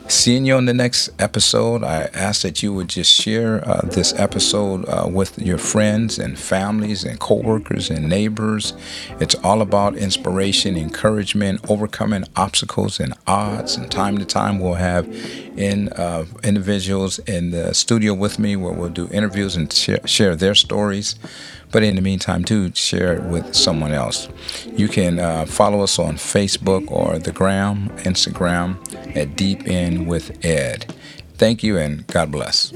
seeing 0.10 0.46
you 0.46 0.56
on 0.56 0.66
the 0.66 0.74
next 0.74 1.10
episode. 1.20 1.84
I 1.84 2.10
ask 2.14 2.42
that 2.42 2.64
you 2.64 2.74
would 2.74 2.88
just 2.88 3.12
share 3.14 3.68
uh, 3.68 3.82
this 3.84 4.14
episode 4.14 4.86
uh, 4.88 5.08
with 5.08 5.38
your 5.40 5.58
friends 5.58 6.18
and 6.18 6.38
families 6.38 7.04
and 7.04 7.20
coworkers 7.20 7.90
and 7.90 8.10
neighbors. 8.10 8.74
It's 9.20 9.36
all 9.36 9.62
about 9.62 9.96
inspiration, 9.96 10.76
encouragement, 10.76 11.70
overcoming 11.70 12.26
obstacles 12.36 13.00
and 13.00 13.14
odds. 13.28 13.76
And 13.76 13.90
time 13.92 14.18
to 14.18 14.26
time, 14.26 14.60
we'll 14.60 14.74
have 14.74 15.08
in 15.56 15.90
uh, 15.90 16.26
individuals 16.44 17.20
in 17.20 17.52
the 17.52 17.74
studio 17.74 18.14
with 18.14 18.40
me 18.40 18.56
where 18.56 18.74
we'll 18.74 18.90
do 18.90 19.08
interviews 19.12 19.56
and 19.56 19.72
share, 19.72 20.06
share 20.08 20.36
their 20.36 20.56
stories. 20.56 21.16
But 21.72 21.84
in 21.84 21.96
the 21.96 22.02
meantime, 22.02 22.42
do 22.42 22.72
share 22.74 23.14
it 23.14 23.24
with 23.24 23.56
someone 23.56 23.92
else. 23.92 24.28
You 24.76 24.88
can 24.88 25.20
uh, 25.20 25.46
follow 25.46 25.82
us 25.82 26.00
on 26.00 26.16
Facebook 26.16 26.90
or 26.90 27.20
the 27.20 27.32
Gram, 27.32 27.90
Instagram 28.00 28.78
at 29.16 29.36
Deep 29.36 29.68
End 29.68 30.08
with 30.08 30.44
Ed. 30.44 30.94
Thank 31.36 31.64
you 31.64 31.78
and 31.78 32.06
God 32.08 32.32
bless. 32.32 32.72